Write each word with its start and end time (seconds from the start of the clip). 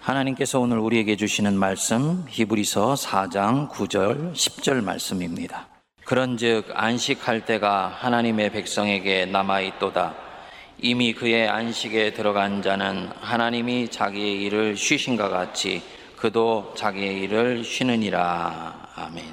하나님께서 0.00 0.58
오늘 0.58 0.78
우리에게 0.78 1.16
주시는 1.16 1.58
말씀 1.58 2.24
히브리서 2.26 2.94
4장 2.94 3.68
9절 3.68 4.32
10절 4.32 4.82
말씀입니다. 4.82 5.68
그런즉 6.06 6.70
안식할 6.74 7.44
때가 7.44 7.88
하나님의 7.88 8.50
백성에게 8.50 9.26
남아 9.26 9.60
있도다. 9.60 10.14
이미 10.78 11.12
그의 11.12 11.46
안식에 11.48 12.14
들어간 12.14 12.62
자는 12.62 13.10
하나님이 13.20 13.90
자기의 13.90 14.42
일을 14.44 14.76
쉬신가 14.76 15.28
같이 15.28 15.82
그도 16.16 16.72
자기의 16.76 17.20
일을 17.20 17.62
쉬느니라. 17.62 18.88
아멘. 18.96 19.24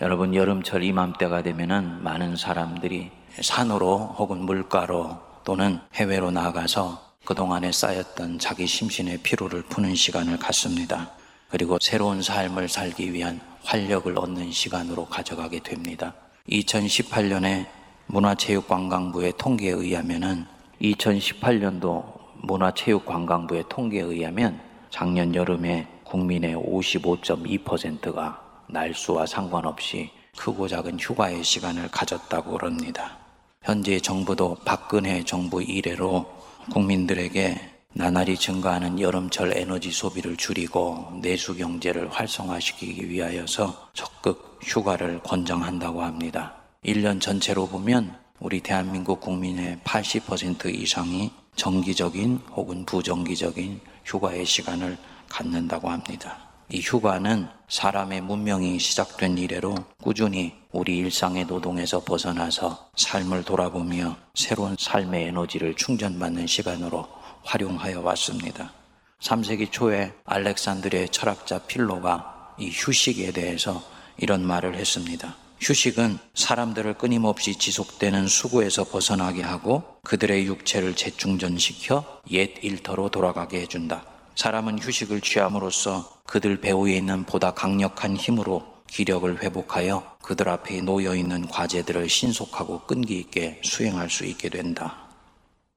여러분 0.00 0.34
여름철 0.34 0.82
이맘때가 0.82 1.42
되면은 1.42 2.02
많은 2.02 2.36
사람들이 2.36 3.10
산으로 3.38 4.14
혹은 4.18 4.38
물가로 4.38 5.18
또는 5.44 5.78
해외로 5.94 6.30
나가서 6.30 7.11
그동안에 7.24 7.70
쌓였던 7.70 8.40
자기 8.40 8.66
심신의 8.66 9.18
피로를 9.18 9.62
푸는 9.62 9.94
시간을 9.94 10.38
갖습니다. 10.38 11.12
그리고 11.48 11.78
새로운 11.80 12.22
삶을 12.22 12.68
살기 12.68 13.12
위한 13.12 13.40
활력을 13.64 14.18
얻는 14.18 14.50
시간으로 14.50 15.06
가져가게 15.06 15.60
됩니다. 15.60 16.14
2018년에 16.48 17.66
문화체육관광부의 18.06 19.34
통계에 19.38 19.70
의하면은 19.70 20.46
2018년도 20.80 22.04
문화체육관광부의 22.42 23.64
통계에 23.68 24.02
의하면 24.02 24.60
작년 24.90 25.34
여름에 25.34 25.86
국민의 26.04 26.56
55.2%가 26.56 28.42
날수와 28.68 29.26
상관없이 29.26 30.10
크고 30.36 30.66
작은 30.66 30.98
휴가의 30.98 31.44
시간을 31.44 31.88
가졌다고 31.88 32.52
그럽니다. 32.52 33.18
현재 33.62 34.00
정부도 34.00 34.56
박근혜 34.64 35.22
정부 35.22 35.62
이래로 35.62 36.41
국민들에게 36.70 37.72
나날이 37.94 38.36
증가하는 38.36 39.00
여름철 39.00 39.56
에너지 39.56 39.90
소비를 39.90 40.36
줄이고 40.36 41.18
내수 41.20 41.56
경제를 41.56 42.10
활성화시키기 42.10 43.08
위하여서 43.08 43.90
적극 43.92 44.58
휴가를 44.62 45.20
권장한다고 45.22 46.02
합니다. 46.02 46.54
1년 46.84 47.20
전체로 47.20 47.66
보면 47.66 48.16
우리 48.40 48.60
대한민국 48.60 49.20
국민의 49.20 49.78
80% 49.84 50.74
이상이 50.74 51.30
정기적인 51.56 52.40
혹은 52.56 52.86
부정기적인 52.86 53.80
휴가의 54.04 54.44
시간을 54.46 54.96
갖는다고 55.28 55.90
합니다. 55.90 56.51
이 56.72 56.80
휴가는 56.80 57.48
사람의 57.68 58.22
문명이 58.22 58.78
시작된 58.78 59.36
이래로 59.36 59.74
꾸준히 60.02 60.54
우리 60.70 60.96
일상의 60.96 61.44
노동에서 61.44 62.02
벗어나서 62.02 62.88
삶을 62.96 63.44
돌아보며 63.44 64.16
새로운 64.34 64.74
삶의 64.78 65.26
에너지를 65.26 65.74
충전받는 65.74 66.46
시간으로 66.46 67.06
활용하여 67.44 68.00
왔습니다. 68.00 68.72
3세기 69.20 69.70
초에 69.70 70.14
알렉산드리의 70.24 71.10
철학자 71.10 71.58
필로가 71.58 72.54
이 72.58 72.70
휴식에 72.72 73.32
대해서 73.32 73.82
이런 74.16 74.42
말을 74.42 74.74
했습니다. 74.74 75.36
휴식은 75.60 76.18
사람들을 76.32 76.94
끊임없이 76.94 77.54
지속되는 77.54 78.26
수고에서 78.28 78.84
벗어나게 78.84 79.42
하고 79.42 79.84
그들의 80.04 80.46
육체를 80.46 80.96
재충전시켜 80.96 82.22
옛 82.30 82.54
일터로 82.62 83.10
돌아가게 83.10 83.60
해준다. 83.60 84.11
사람은 84.34 84.78
휴식을 84.78 85.20
취함으로써 85.20 86.22
그들 86.24 86.60
배후에 86.60 86.96
있는 86.96 87.24
보다 87.24 87.52
강력한 87.52 88.16
힘으로 88.16 88.64
기력을 88.86 89.42
회복하여 89.42 90.16
그들 90.22 90.48
앞에 90.48 90.80
놓여 90.82 91.14
있는 91.14 91.46
과제들을 91.48 92.08
신속하고 92.08 92.80
끈기 92.80 93.18
있게 93.18 93.60
수행할 93.62 94.10
수 94.10 94.24
있게 94.24 94.48
된다. 94.48 95.08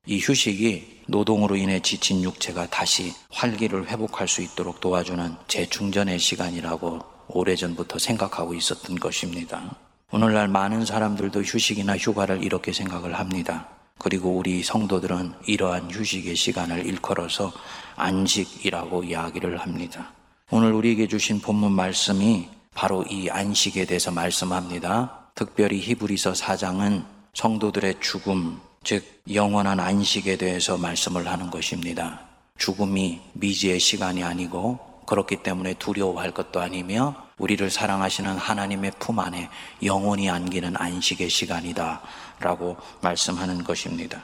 이 0.06 0.20
휴식이 0.20 1.04
노동으로 1.08 1.56
인해 1.56 1.80
지친 1.80 2.24
육체가 2.24 2.70
다시 2.70 3.14
활기를 3.32 3.88
회복할 3.88 4.28
수 4.28 4.42
있도록 4.42 4.80
도와주는 4.80 5.36
재충전의 5.48 6.20
시간이라고 6.20 7.00
오래전부터 7.28 8.00
생각하고 8.00 8.54
있었던 8.54 8.98
것입니다. 8.98 9.76
오늘날 10.12 10.48
많은 10.48 10.86
사람들도 10.86 11.42
휴식이나 11.42 11.98
휴가를 11.98 12.44
이렇게 12.44 12.72
생각을 12.72 13.18
합니다. 13.18 13.68
그리고 13.98 14.32
우리 14.32 14.62
성도들은 14.62 15.34
이러한 15.48 15.90
휴식의 15.92 16.36
시간을 16.36 16.86
일컬어서 16.86 17.52
안식이라고 17.96 19.04
이야기를 19.04 19.58
합니다. 19.58 20.12
오늘 20.52 20.74
우리에게 20.74 21.08
주신 21.08 21.40
본문 21.40 21.72
말씀이 21.72 22.50
바로 22.74 23.04
이 23.10 23.30
안식에 23.30 23.86
대해서 23.86 24.12
말씀합니다. 24.12 25.30
특별히 25.34 25.80
히브리서 25.80 26.34
4장은 26.34 27.04
성도들의 27.34 27.96
죽음, 28.02 28.60
즉 28.84 29.04
영원한 29.34 29.80
안식에 29.80 30.38
대해서 30.38 30.78
말씀을 30.78 31.28
하는 31.28 31.50
것입니다. 31.50 32.22
죽음이 32.58 33.20
미지의 33.34 33.80
시간이 33.80 34.24
아니고 34.24 34.80
그렇기 35.06 35.38
때문에 35.38 35.74
두려워할 35.76 36.32
것도 36.32 36.62
아니며 36.62 37.16
우리를 37.38 37.70
사랑하시는 37.70 38.38
하나님의 38.38 38.94
품 38.98 39.20
안에 39.20 39.50
영원히 39.84 40.30
안기는 40.30 40.76
안식의 40.78 41.30
시간이다 41.30 42.02
라고 42.40 42.78
말씀하는 43.02 43.64
것입니다. 43.64 44.24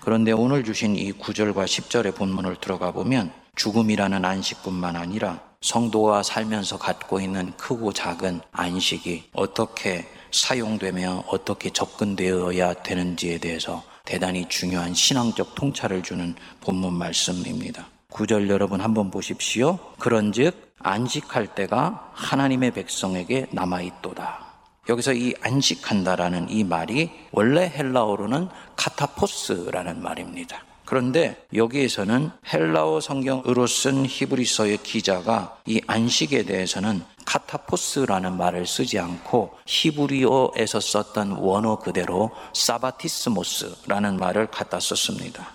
그런데 0.00 0.32
오늘 0.32 0.64
주신 0.64 0.96
이 0.96 1.12
9절과 1.12 1.64
10절의 1.64 2.14
본문을 2.14 2.56
들어가 2.56 2.92
보면 2.92 3.32
죽음이라는 3.56 4.24
안식뿐만 4.24 4.96
아니라 4.96 5.40
성도가 5.60 6.22
살면서 6.22 6.78
갖고 6.78 7.20
있는 7.20 7.52
크고 7.56 7.92
작은 7.92 8.40
안식이 8.52 9.30
어떻게 9.32 10.06
사용되며 10.30 11.24
어떻게 11.26 11.70
접근되어야 11.70 12.74
되는지에 12.82 13.38
대해서 13.38 13.82
대단히 14.04 14.48
중요한 14.48 14.94
신앙적 14.94 15.54
통찰을 15.54 16.02
주는 16.02 16.34
본문 16.60 16.94
말씀입니다. 16.94 17.86
9절 18.10 18.48
여러분 18.48 18.80
한번 18.80 19.10
보십시오. 19.10 19.78
그런즉 19.98 20.74
안식할 20.78 21.54
때가 21.54 22.12
하나님의 22.14 22.70
백성에게 22.70 23.48
남아 23.50 23.82
있도다. 23.82 24.47
여기서 24.88 25.12
이 25.12 25.34
안식한다라는 25.42 26.48
이 26.48 26.64
말이 26.64 27.10
원래 27.30 27.68
헬라어로는 27.68 28.48
카타포스라는 28.76 30.02
말입니다. 30.02 30.64
그런데 30.86 31.44
여기에서는 31.54 32.30
헬라어 32.50 33.00
성경으로 33.00 33.66
쓴 33.66 34.06
히브리서의 34.06 34.78
기자가 34.78 35.58
이 35.66 35.82
안식에 35.86 36.44
대해서는 36.44 37.04
카타포스라는 37.26 38.38
말을 38.38 38.66
쓰지 38.66 38.98
않고 38.98 39.58
히브리어에서 39.66 40.80
썼던 40.80 41.32
원어 41.32 41.78
그대로 41.78 42.30
사바티스모스라는 42.54 44.16
말을 44.16 44.46
갖다 44.46 44.80
썼습니다. 44.80 45.52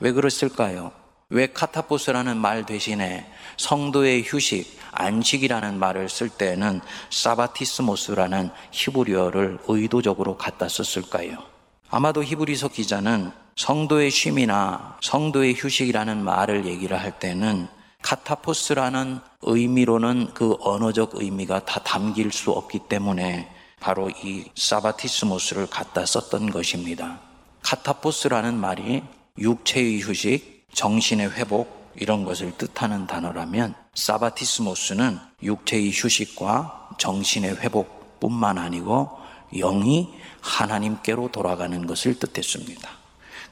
왜 0.00 0.12
그랬을까요? 0.12 0.92
왜 1.30 1.46
카타포스라는 1.46 2.38
말 2.38 2.64
대신에 2.64 3.30
성도의 3.58 4.22
휴식, 4.24 4.78
안식이라는 4.92 5.78
말을 5.78 6.08
쓸 6.08 6.30
때는 6.30 6.80
사바티스모스라는 7.10 8.48
히브리어를 8.70 9.58
의도적으로 9.68 10.38
갖다 10.38 10.68
썼을까요? 10.70 11.36
아마도 11.90 12.24
히브리서 12.24 12.68
기자는 12.68 13.30
성도의 13.56 14.10
쉼이나 14.10 14.96
성도의 15.02 15.54
휴식이라는 15.54 16.24
말을 16.24 16.64
얘기를 16.64 16.98
할 16.98 17.18
때는 17.18 17.68
카타포스라는 18.00 19.18
의미로는 19.42 20.32
그 20.32 20.56
언어적 20.60 21.16
의미가 21.16 21.66
다 21.66 21.82
담길 21.82 22.32
수 22.32 22.52
없기 22.52 22.80
때문에 22.88 23.54
바로 23.80 24.08
이 24.08 24.46
사바티스모스를 24.54 25.66
갖다 25.66 26.06
썼던 26.06 26.50
것입니다. 26.52 27.20
카타포스라는 27.62 28.54
말이 28.54 29.02
육체의 29.36 30.00
휴식, 30.00 30.57
정신의 30.72 31.32
회복 31.32 31.92
이런 31.96 32.24
것을 32.24 32.52
뜻하는 32.56 33.06
단어라면 33.06 33.74
사바티스모스는 33.94 35.18
육체의 35.42 35.90
휴식과 35.92 36.90
정신의 36.98 37.56
회복뿐만 37.56 38.58
아니고 38.58 39.10
영이 39.52 40.14
하나님께로 40.40 41.30
돌아가는 41.32 41.86
것을 41.86 42.18
뜻했습니다. 42.18 42.88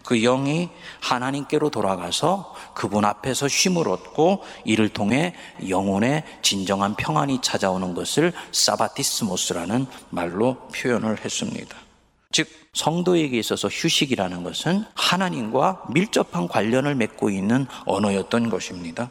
그 0.04 0.20
영이 0.20 0.68
하나님께로 1.00 1.70
돌아가서 1.70 2.54
그분 2.74 3.04
앞에서 3.04 3.48
쉼을 3.48 3.88
얻고 3.88 4.44
이를 4.64 4.88
통해 4.88 5.34
영혼의 5.68 6.22
진정한 6.42 6.94
평안이 6.94 7.40
찾아오는 7.42 7.92
것을 7.94 8.32
사바티스모스라는 8.52 9.86
말로 10.10 10.68
표현을 10.68 11.24
했습니다. 11.24 11.76
즉, 12.32 12.48
성도에게 12.72 13.38
있어서 13.38 13.68
휴식이라는 13.68 14.42
것은 14.42 14.84
하나님과 14.94 15.84
밀접한 15.92 16.48
관련을 16.48 16.94
맺고 16.94 17.30
있는 17.30 17.66
언어였던 17.86 18.50
것입니다. 18.50 19.10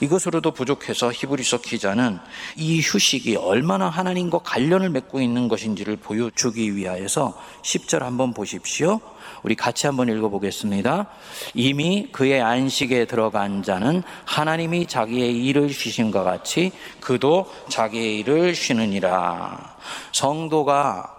이것으로도 0.00 0.52
부족해서 0.52 1.12
히브리서 1.12 1.60
기자는 1.60 2.18
이 2.56 2.80
휴식이 2.80 3.36
얼마나 3.36 3.88
하나님과 3.88 4.38
관련을 4.38 4.90
맺고 4.90 5.20
있는 5.20 5.48
것인지를 5.48 5.96
보여주기 5.96 6.74
위하여서 6.74 7.38
10절 7.62 8.00
한번 8.00 8.32
보십시오. 8.32 9.00
우리 9.42 9.54
같이 9.54 9.86
한번 9.86 10.08
읽어보겠습니다. 10.08 11.06
이미 11.54 12.08
그의 12.10 12.40
안식에 12.40 13.04
들어간 13.04 13.62
자는 13.62 14.02
하나님이 14.24 14.86
자기의 14.86 15.44
일을 15.44 15.72
쉬신 15.72 16.10
것 16.10 16.24
같이 16.24 16.72
그도 17.00 17.46
자기의 17.68 18.20
일을 18.20 18.54
쉬느니라. 18.54 19.76
성도가 20.12 21.17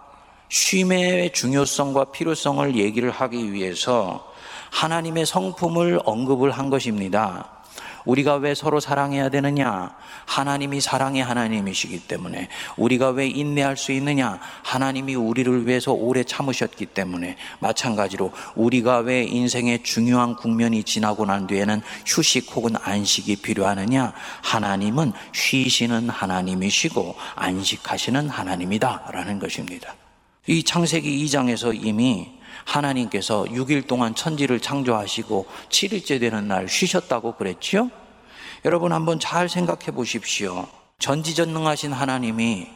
쉼의 0.49 1.31
중요성과 1.33 2.05
필요성을 2.05 2.75
얘기를 2.75 3.11
하기 3.11 3.53
위해서 3.53 4.27
하나님의 4.71 5.25
성품을 5.25 6.01
언급을 6.05 6.51
한 6.51 6.69
것입니다. 6.69 7.59
우리가 8.05 8.35
왜 8.35 8.55
서로 8.55 8.79
사랑해야 8.79 9.29
되느냐? 9.29 9.95
하나님이 10.25 10.81
사랑의 10.81 11.23
하나님이시기 11.23 12.07
때문에 12.07 12.47
우리가 12.77 13.09
왜 13.09 13.27
인내할 13.27 13.77
수 13.77 13.91
있느냐? 13.91 14.39
하나님이 14.63 15.15
우리를 15.15 15.67
위해서 15.67 15.91
오래 15.91 16.23
참으셨기 16.23 16.87
때문에 16.87 17.37
마찬가지로 17.59 18.31
우리가 18.55 18.99
왜 18.99 19.23
인생의 19.23 19.83
중요한 19.83 20.35
국면이 20.35 20.83
지나고 20.83 21.25
난 21.25 21.45
뒤에는 21.47 21.81
휴식 22.05 22.55
혹은 22.55 22.75
안식이 22.81 23.37
필요하느냐? 23.37 24.13
하나님은 24.43 25.13
쉬시는 25.33 26.09
하나님이시고 26.09 27.15
안식하시는 27.35 28.29
하나님이다 28.29 29.09
라는 29.11 29.39
것입니다. 29.39 29.93
이 30.47 30.63
창세기 30.63 31.25
2장에서 31.25 31.77
이미 31.85 32.29
하나님께서 32.65 33.43
6일 33.45 33.87
동안 33.87 34.15
천지를 34.15 34.59
창조하시고 34.59 35.45
7일째 35.69 36.19
되는 36.19 36.47
날 36.47 36.67
쉬셨다고 36.67 37.35
그랬지요? 37.35 37.89
여러분 38.65 38.91
한번 38.91 39.19
잘 39.19 39.49
생각해 39.49 39.91
보십시오. 39.91 40.67
전지전능하신 40.99 41.93
하나님이 41.93 42.67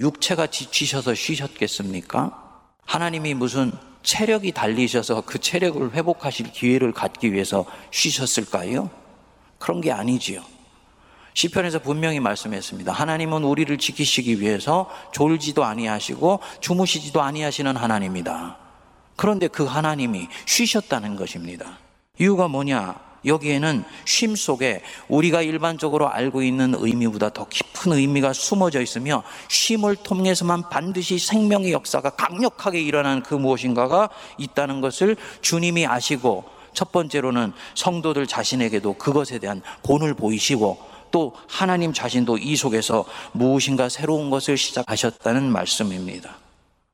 육체가 0.00 0.46
지치셔서 0.48 1.14
쉬셨겠습니까? 1.14 2.42
하나님이 2.84 3.34
무슨 3.34 3.72
체력이 4.02 4.52
달리셔서 4.52 5.22
그 5.22 5.38
체력을 5.38 5.92
회복하실 5.92 6.52
기회를 6.52 6.92
갖기 6.92 7.32
위해서 7.32 7.64
쉬셨을까요? 7.90 8.88
그런 9.58 9.80
게 9.80 9.90
아니지요. 9.90 10.42
시편에서 11.36 11.80
분명히 11.80 12.18
말씀했습니다. 12.18 12.92
하나님은 12.92 13.44
우리를 13.44 13.76
지키시기 13.76 14.40
위해서 14.40 14.88
졸지도 15.12 15.64
아니하시고 15.64 16.40
주무시지도 16.60 17.20
아니하시는 17.20 17.76
하나님이다. 17.76 18.56
그런데 19.16 19.46
그 19.46 19.64
하나님이 19.64 20.28
쉬셨다는 20.46 21.14
것입니다. 21.14 21.78
이유가 22.18 22.48
뭐냐? 22.48 23.06
여기에는 23.26 23.84
쉼 24.06 24.36
속에 24.36 24.82
우리가 25.08 25.42
일반적으로 25.42 26.08
알고 26.08 26.42
있는 26.42 26.74
의미보다 26.74 27.30
더 27.30 27.46
깊은 27.48 27.92
의미가 27.92 28.32
숨어져 28.32 28.80
있으며 28.80 29.22
쉼을 29.48 29.96
통해서만 29.96 30.70
반드시 30.70 31.18
생명의 31.18 31.72
역사가 31.72 32.10
강력하게 32.10 32.80
일어나는 32.80 33.22
그 33.22 33.34
무엇인가가 33.34 34.08
있다는 34.38 34.80
것을 34.80 35.16
주님이 35.42 35.86
아시고 35.86 36.44
첫 36.72 36.92
번째로는 36.92 37.52
성도들 37.74 38.26
자신에게도 38.26 38.94
그것에 38.94 39.38
대한 39.38 39.60
본을 39.82 40.14
보이시고 40.14 40.95
또 41.16 41.32
하나님 41.48 41.94
자신도 41.94 42.36
이 42.36 42.56
속에서 42.56 43.06
무엇인가 43.32 43.88
새로운 43.88 44.28
것을 44.28 44.58
시작하셨다는 44.58 45.50
말씀입니다. 45.50 46.36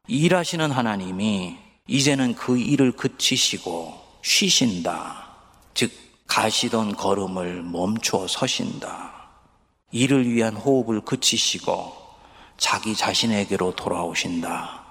일하시는 0.07 0.71
하나님이 0.71 1.57
이제는 1.89 2.37
그 2.37 2.57
일을 2.57 2.93
그치시고 2.93 4.01
쉬신다. 4.23 5.27
즉, 5.75 5.91
가시던 6.29 6.95
걸음을 6.95 7.65
멈춰 7.65 8.29
서신다. 8.29 9.13
일을 9.91 10.31
위한 10.31 10.55
호흡을 10.55 11.01
그치시고 11.01 11.93
자기 12.59 12.95
자신에게로 12.95 13.75
돌아오신다. 13.75 14.85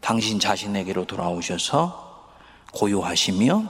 당신 0.00 0.38
자신에게로 0.38 1.06
돌아오셔서 1.06 2.30
고요하시며 2.72 3.64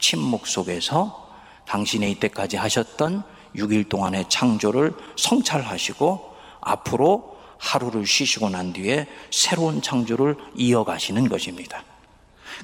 침묵 0.00 0.46
속에서 0.46 1.30
당신의 1.66 2.12
이때까지 2.12 2.56
하셨던 2.56 3.36
6일 3.56 3.88
동안의 3.88 4.26
창조를 4.28 4.92
성찰하시고 5.16 6.36
앞으로 6.60 7.38
하루를 7.58 8.06
쉬시고 8.06 8.50
난 8.50 8.72
뒤에 8.72 9.06
새로운 9.30 9.82
창조를 9.82 10.36
이어가시는 10.54 11.28
것입니다. 11.28 11.82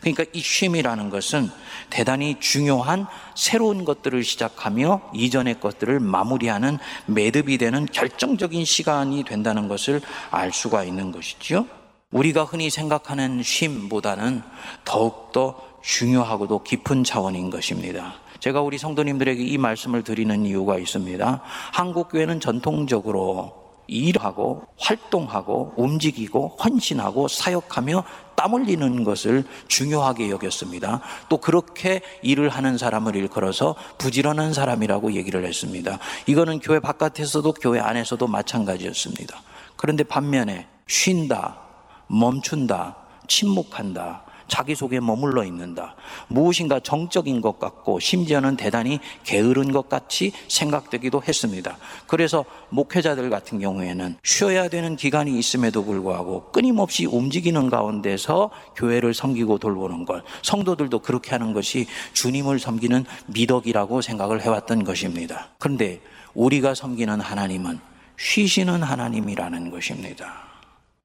그러니까 0.01 0.25
이 0.33 0.41
쉼이라는 0.41 1.11
것은 1.11 1.51
대단히 1.91 2.37
중요한 2.41 3.07
새로운 3.37 3.85
것들을 3.85 4.25
시작하며 4.25 5.11
이전의 5.15 5.61
것들을 5.61 6.01
마무리하는 6.01 6.79
매듭이 7.07 7.59
되는 7.59 7.87
결정적인 7.87 8.65
시간이 8.65 9.25
된다는 9.25 9.69
것을 9.69 10.01
알 10.31 10.53
수가 10.53 10.85
있는 10.85 11.13
것이죠. 11.13 11.67
우리가 12.11 12.45
흔히 12.45 12.71
생각하는 12.71 13.43
쉼보다는 13.43 14.43
더욱더 14.85 15.61
중요하고도 15.83 16.63
깊은 16.63 17.05
차원인 17.05 17.51
것입니다. 17.51 18.15
제가 18.45 18.61
우리 18.61 18.77
성도님들에게 18.77 19.43
이 19.43 19.57
말씀을 19.57 20.03
드리는 20.03 20.45
이유가 20.45 20.77
있습니다. 20.77 21.41
한국 21.73 22.11
교회는 22.11 22.41
전통적으로 22.41 23.55
일하고 23.87 24.65
활동하고 24.77 25.73
움직이고 25.79 26.59
헌신하고 26.63 27.29
사역하며 27.29 28.05
땀 28.35 28.53
흘리는 28.53 29.03
것을 29.03 29.45
중요하게 29.69 30.29
여겼습니다. 30.29 31.01
또 31.31 31.39
그렇게 31.39 32.03
일을 32.21 32.51
하는 32.51 32.77
사람을 32.77 33.17
일컬어서 33.17 33.77
부지런한 33.97 34.53
사람이라고 34.53 35.15
얘기를 35.15 35.47
했습니다. 35.47 35.99
이거는 36.27 36.61
교회 36.61 36.81
바깥에서도 36.81 37.51
교회 37.55 37.81
안에서도 37.81 38.27
마찬가지였습니다. 38.27 39.41
그런데 39.77 40.05
반면에 40.05 40.67
쉰다, 40.87 41.61
멈춘다, 42.09 42.97
침묵한다, 43.27 44.24
자기 44.49 44.75
속에 44.75 45.01
머물러 45.01 45.45
있는다. 45.45 45.97
무엇인가 46.29 46.81
정적인 46.81 47.41
것 47.41 47.59
같고 47.59 48.01
심지어는 48.01 48.57
대단히 48.57 49.01
게으른 49.25 49.73
것 49.73 49.89
같이 49.89 50.33
생각되기도 50.49 51.23
했습니다. 51.27 51.77
그래서 52.07 52.45
목회자들 52.71 53.31
같은 53.31 53.59
경우에는 53.59 54.17
쉬어야 54.23 54.69
되는 54.69 54.97
기간이 54.97 55.39
있음에도 55.39 55.85
불구하고 55.85 56.51
끊임없이 56.53 57.07
움직이는 57.07 57.71
가운데서 57.71 58.51
교회를 58.77 59.15
섬기고 59.15 59.59
돌보는 59.59 60.05
것, 60.05 60.23
성도들도 60.43 61.01
그렇게 61.01 61.31
하는 61.31 61.53
것이 61.53 61.87
주님을 62.13 62.59
섬기는 62.59 63.05
미덕이라고 63.27 64.01
생각을 64.01 64.43
해왔던 64.43 64.85
것입니다. 64.85 65.49
그런데 65.59 66.01
우리가 66.35 66.75
섬기는 66.75 67.21
하나님은 67.21 67.81
쉬시는 68.17 68.83
하나님이라는 68.83 69.71
것입니다. 69.71 70.45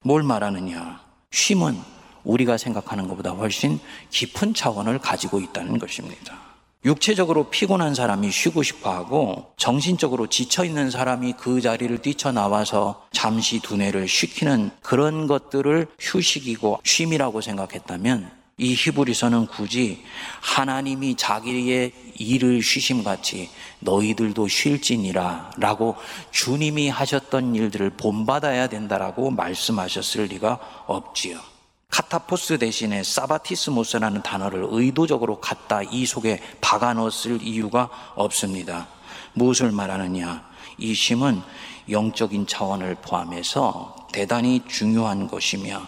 뭘 0.01 0.23
말하느냐? 0.23 1.01
쉼은 1.31 1.98
우리가 2.23 2.57
생각하는 2.57 3.07
것보다 3.07 3.31
훨씬 3.31 3.79
깊은 4.09 4.53
차원을 4.53 4.99
가지고 4.99 5.39
있다는 5.39 5.79
것입니다. 5.79 6.49
육체적으로 6.85 7.49
피곤한 7.49 7.93
사람이 7.93 8.31
쉬고 8.31 8.63
싶어 8.63 8.91
하고 8.91 9.51
정신적으로 9.57 10.27
지쳐 10.27 10.63
있는 10.63 10.89
사람이 10.89 11.33
그 11.33 11.59
자리를 11.59 11.97
뛰쳐나와서 11.97 13.05
잠시 13.11 13.59
두뇌를 13.59 14.07
쉬키는 14.07 14.71
그런 14.81 15.27
것들을 15.27 15.87
휴식이고 15.99 16.79
쉼이라고 16.83 17.41
생각했다면 17.41 18.31
이 18.59 18.75
히브리서는 18.75 19.47
굳이 19.47 20.03
하나님이 20.41 21.15
자기의 21.15 21.91
일을 22.15 22.61
쉬심 22.61 23.03
같이 23.03 23.49
너희들도 23.79 24.47
쉴지니라 24.47 25.51
라고 25.57 25.95
주님이 26.31 26.89
하셨던 26.89 27.55
일들을 27.55 27.91
본받아야 27.91 28.67
된다라고 28.67 29.31
말씀하셨을 29.31 30.25
리가 30.25 30.85
없지요. 30.87 31.48
카타포스 31.89 32.59
대신에 32.59 33.03
사바티스모스라는 33.03 34.21
단어를 34.21 34.67
의도적으로 34.69 35.39
갖다 35.39 35.81
이 35.81 36.05
속에 36.05 36.41
박아 36.61 36.93
넣었을 36.93 37.41
이유가 37.41 37.89
없습니다. 38.15 38.87
무엇을 39.33 39.71
말하느냐? 39.71 40.47
이 40.77 40.93
쉼은 40.93 41.41
영적인 41.89 42.47
차원을 42.47 42.95
포함해서 43.01 44.07
대단히 44.13 44.63
중요한 44.67 45.27
것이며 45.27 45.87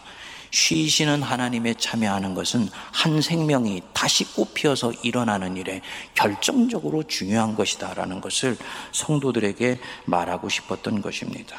쉬시는 0.49 1.23
하나님에 1.23 1.75
참여하는 1.75 2.33
것은 2.33 2.67
한 2.91 3.21
생명이 3.21 3.81
다시 3.93 4.25
꽃피어서 4.33 4.91
일어나는 5.03 5.55
일에 5.55 5.81
결정적으로 6.13 7.03
중요한 7.03 7.55
것이다라는 7.55 8.19
것을 8.19 8.57
성도들에게 8.91 9.79
말하고 10.05 10.49
싶었던 10.49 11.01
것입니다. 11.01 11.55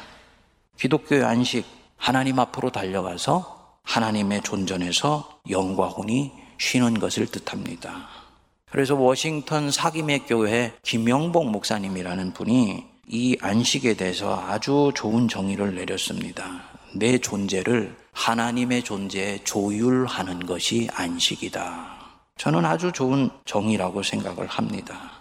기독교의 0.77 1.23
안식, 1.23 1.65
하나님 1.97 2.39
앞으로 2.39 2.69
달려가서 2.69 3.52
하나님의 3.83 4.41
존전에서 4.41 5.41
영과 5.49 5.87
혼이 5.87 6.31
쉬는 6.57 6.99
것을 6.99 7.27
뜻합니다. 7.27 8.07
그래서 8.71 8.95
워싱턴 8.95 9.69
사김의 9.69 10.25
교회 10.25 10.73
김영복 10.81 11.51
목사님이라는 11.51 12.33
분이 12.33 12.85
이 13.07 13.37
안식에 13.39 13.93
대해서 13.93 14.43
아주 14.47 14.91
좋은 14.95 15.27
정의를 15.27 15.75
내렸습니다. 15.75 16.63
내 16.95 17.17
존재를 17.17 17.95
하나님의 18.13 18.83
존재에 18.83 19.43
조율하는 19.43 20.45
것이 20.45 20.87
안식이다. 20.93 21.93
저는 22.37 22.65
아주 22.65 22.91
좋은 22.91 23.29
정의라고 23.45 24.01
생각을 24.01 24.47
합니다. 24.47 25.11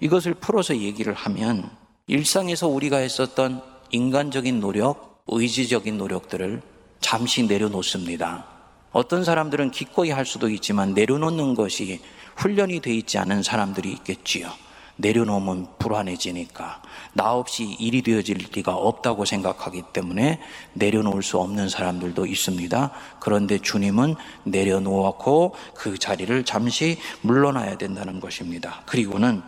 이것을 0.00 0.34
풀어서 0.34 0.76
얘기를 0.76 1.12
하면 1.14 1.70
일상에서 2.06 2.68
우리가 2.68 2.98
했었던 2.98 3.62
인간적인 3.90 4.60
노력, 4.60 5.24
의지적인 5.28 5.98
노력들을 5.98 6.62
잠시 7.02 7.42
내려놓습니다. 7.42 8.46
어떤 8.92 9.24
사람들은 9.24 9.70
기꺼이 9.70 10.10
할 10.10 10.24
수도 10.24 10.48
있지만 10.48 10.94
내려놓는 10.94 11.54
것이 11.54 12.00
훈련이 12.36 12.80
돼 12.80 12.94
있지 12.94 13.18
않은 13.18 13.42
사람들이 13.42 13.90
있겠지요. 13.92 14.50
내려놓으면 14.96 15.78
불안해지니까 15.78 16.82
나 17.14 17.32
없이 17.32 17.64
일이 17.64 18.02
되어질 18.02 18.38
리가 18.52 18.74
없다고 18.74 19.24
생각하기 19.24 19.82
때문에 19.92 20.40
내려놓을 20.74 21.22
수 21.22 21.38
없는 21.38 21.68
사람들도 21.68 22.26
있습니다. 22.26 22.90
그런데 23.18 23.58
주님은 23.58 24.14
내려놓고 24.44 25.54
그 25.74 25.98
자리를 25.98 26.44
잠시 26.44 26.98
물러나야 27.22 27.78
된다는 27.78 28.20
것입니다. 28.20 28.82
그리고는 28.86 29.42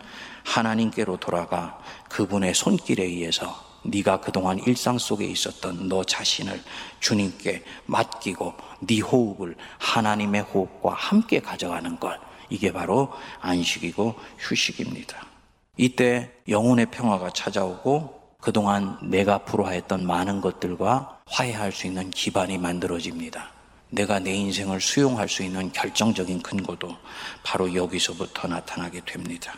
하나님께로 0.45 1.19
돌아가 1.19 1.79
그분의 2.09 2.55
손길에 2.55 3.05
의해서 3.05 3.74
네가 3.85 4.21
그동안 4.21 4.59
일상 4.61 4.99
속에 4.99 5.25
있었던 5.26 5.88
너 5.88 6.05
자신을 6.05 6.61
주님께 7.00 7.62
맡기고 7.87 8.55
네 8.81 9.00
호흡을 9.00 9.57
하나님의 9.79 10.43
호흡과 10.43 10.95
함께 10.95 11.41
가져가는 11.41 11.99
것 12.00 12.19
이게 12.49 12.73
바로 12.73 13.12
안식이고 13.41 14.14
휴식입니다. 14.38 15.26
이때 15.76 16.33
영혼의 16.49 16.87
평화가 16.87 17.31
찾아오고 17.31 18.37
그동안 18.41 18.99
내가 19.03 19.38
불화했던 19.38 20.07
많은 20.07 20.41
것들과 20.41 21.21
화해할 21.26 21.73
수 21.73 21.87
있는 21.87 22.11
기반이 22.11 22.59
만들어집니다. 22.59 23.50
내가 23.91 24.19
내 24.19 24.35
인생을 24.35 24.81
수용할 24.81 25.29
수 25.29 25.43
있는 25.43 25.73
결정적인 25.73 26.43
근거도 26.43 26.97
바로 27.43 27.75
여기서부터 27.75 28.49
나타나게 28.49 29.00
됩니다. 29.05 29.55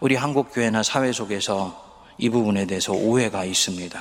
우리 0.00 0.14
한국교회나 0.14 0.82
사회 0.82 1.12
속에서 1.12 1.95
이 2.18 2.28
부분에 2.30 2.66
대해서 2.66 2.92
오해가 2.92 3.44
있습니다. 3.44 4.00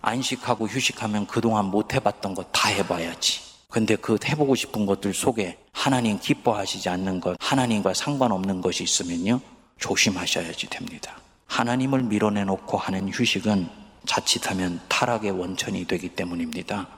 안식하고 0.00 0.66
휴식하면 0.66 1.26
그동안 1.26 1.66
못 1.66 1.92
해봤던 1.94 2.34
것 2.34 2.46
다 2.52 2.68
해봐야지. 2.68 3.40
근데 3.68 3.96
그 3.96 4.18
해보고 4.24 4.54
싶은 4.54 4.86
것들 4.86 5.14
속에 5.14 5.58
하나님 5.72 6.18
기뻐하시지 6.18 6.88
않는 6.88 7.20
것, 7.20 7.36
하나님과 7.38 7.94
상관없는 7.94 8.60
것이 8.62 8.82
있으면요, 8.82 9.40
조심하셔야지 9.78 10.68
됩니다. 10.68 11.16
하나님을 11.46 12.02
밀어내놓고 12.02 12.76
하는 12.78 13.08
휴식은 13.12 13.68
자칫하면 14.06 14.80
타락의 14.88 15.30
원천이 15.32 15.84
되기 15.86 16.08
때문입니다. 16.08 16.88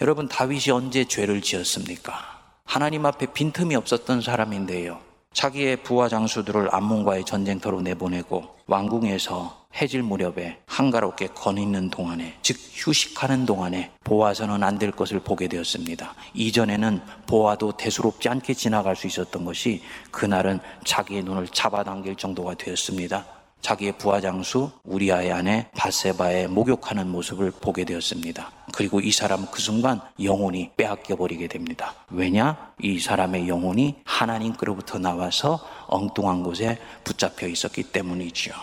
여러분, 0.00 0.28
다윗이 0.28 0.70
언제 0.72 1.04
죄를 1.04 1.40
지었습니까? 1.40 2.40
하나님 2.64 3.04
앞에 3.06 3.26
빈틈이 3.32 3.74
없었던 3.74 4.20
사람인데요. 4.22 5.00
자기의 5.32 5.76
부하 5.82 6.08
장수들을 6.08 6.74
암몬과의 6.74 7.24
전쟁터로 7.24 7.80
내보내고 7.80 8.44
왕궁에서 8.66 9.62
해질 9.74 10.02
무렵에 10.02 10.58
한가롭게 10.66 11.28
거있는 11.28 11.88
동안에 11.88 12.36
즉 12.42 12.58
휴식하는 12.74 13.46
동안에 13.46 13.90
보아서는 14.04 14.62
안 14.62 14.78
될 14.78 14.90
것을 14.90 15.20
보게 15.20 15.48
되었습니다. 15.48 16.14
이전에는 16.34 17.00
보아도 17.26 17.72
대수롭지 17.72 18.28
않게 18.28 18.52
지나갈 18.54 18.96
수 18.96 19.06
있었던 19.06 19.44
것이 19.44 19.82
그날은 20.10 20.60
자기의 20.84 21.22
눈을 21.22 21.48
잡아당길 21.48 22.16
정도가 22.16 22.54
되었습니다. 22.54 23.24
자기의 23.62 23.92
부하장수 23.96 24.70
우리아의 24.82 25.32
아내 25.32 25.70
바세바의 25.76 26.48
목욕하는 26.48 27.08
모습을 27.08 27.52
보게 27.52 27.84
되었습니다. 27.84 28.50
그리고 28.74 29.00
이 29.00 29.12
사람 29.12 29.46
그 29.50 29.60
순간 29.60 30.00
영혼이 30.22 30.72
빼앗겨 30.76 31.16
버리게 31.16 31.46
됩니다. 31.46 31.94
왜냐? 32.10 32.74
이 32.80 32.98
사람의 32.98 33.48
영혼이 33.48 33.96
하나님께로부터 34.04 34.98
나와서 34.98 35.60
엉뚱한 35.86 36.42
곳에 36.42 36.78
붙잡혀 37.04 37.46
있었기 37.46 37.84
때문이지요. 37.84 38.54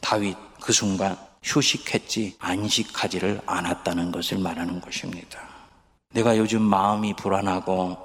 다윗 0.00 0.36
그 0.60 0.72
순간 0.72 1.16
휴식했지 1.42 2.36
안식하지를 2.38 3.40
않았다는 3.46 4.12
것을 4.12 4.38
말하는 4.38 4.82
것입니다. 4.82 5.40
내가 6.12 6.36
요즘 6.36 6.60
마음이 6.60 7.14
불안하고 7.14 7.96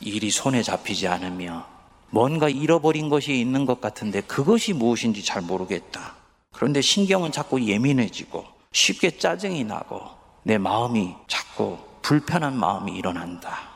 일이 0.00 0.30
손에 0.30 0.62
잡히지 0.62 1.08
않으며 1.08 1.71
뭔가 2.12 2.50
잃어버린 2.50 3.08
것이 3.08 3.40
있는 3.40 3.64
것 3.64 3.80
같은데 3.80 4.20
그것이 4.20 4.74
무엇인지 4.74 5.24
잘 5.24 5.40
모르겠다. 5.40 6.14
그런데 6.52 6.82
신경은 6.82 7.32
자꾸 7.32 7.60
예민해지고 7.64 8.44
쉽게 8.70 9.16
짜증이 9.16 9.64
나고 9.64 10.02
내 10.42 10.58
마음이 10.58 11.14
자꾸 11.26 11.78
불편한 12.02 12.54
마음이 12.54 12.92
일어난다. 12.92 13.70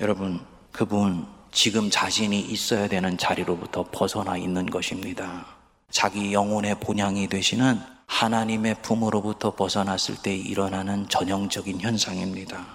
여러분, 0.00 0.40
그분 0.72 1.26
지금 1.52 1.88
자신이 1.88 2.40
있어야 2.40 2.88
되는 2.88 3.16
자리로부터 3.16 3.84
벗어나 3.92 4.36
있는 4.36 4.66
것입니다. 4.66 5.46
자기 5.88 6.32
영혼의 6.32 6.80
본향이 6.80 7.28
되시는 7.28 7.80
하나님의 8.06 8.82
품으로부터 8.82 9.54
벗어났을 9.54 10.16
때 10.22 10.34
일어나는 10.34 11.08
전형적인 11.08 11.80
현상입니다. 11.80 12.66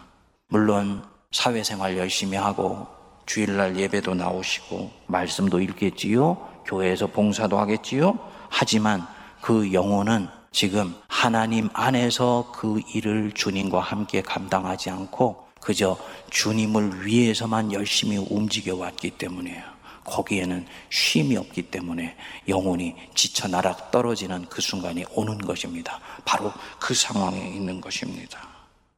물론 0.48 1.04
사회생활 1.32 1.98
열심히 1.98 2.38
하고 2.38 3.01
주일날 3.32 3.78
예배도 3.78 4.14
나오시고 4.14 4.92
말씀도 5.08 5.62
읽겠지요. 5.62 6.36
교회에서 6.66 7.08
봉사도 7.08 7.58
하겠지요. 7.58 8.20
하지만 8.50 9.08
그 9.40 9.72
영혼은 9.72 10.28
지금 10.52 10.94
하나님 11.08 11.70
안에서 11.72 12.52
그 12.54 12.82
일을 12.94 13.32
주님과 13.32 13.80
함께 13.80 14.22
감당하지 14.22 14.90
않고 14.90 15.48
그저 15.62 15.98
주님을 16.30 17.06
위해서만 17.06 17.72
열심히 17.72 18.18
움직여 18.18 18.76
왔기 18.76 19.12
때문이에요. 19.12 19.64
거기에는 20.04 20.66
쉼이 20.90 21.38
없기 21.38 21.62
때문에 21.72 22.18
영혼이 22.50 22.96
지쳐 23.16 23.48
나락 23.48 23.92
떨어지는 23.92 24.48
그 24.50 24.62
순간이 24.62 25.06
오는 25.16 25.38
것입니다. 25.38 26.02
바로 26.26 26.52
그 26.82 26.94
상황에 26.94 27.40
있는 27.48 27.80
것입니다. 27.80 28.40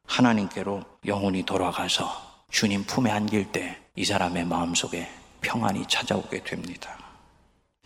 하나님께로 0.06 0.82
영혼이 1.06 1.44
돌아가서 1.44 2.10
주님 2.50 2.82
품에 2.82 3.12
안길 3.12 3.52
때 3.52 3.83
이 3.96 4.04
사람의 4.04 4.46
마음속에 4.46 5.08
평안이 5.40 5.84
찾아오게 5.86 6.42
됩니다. 6.42 6.98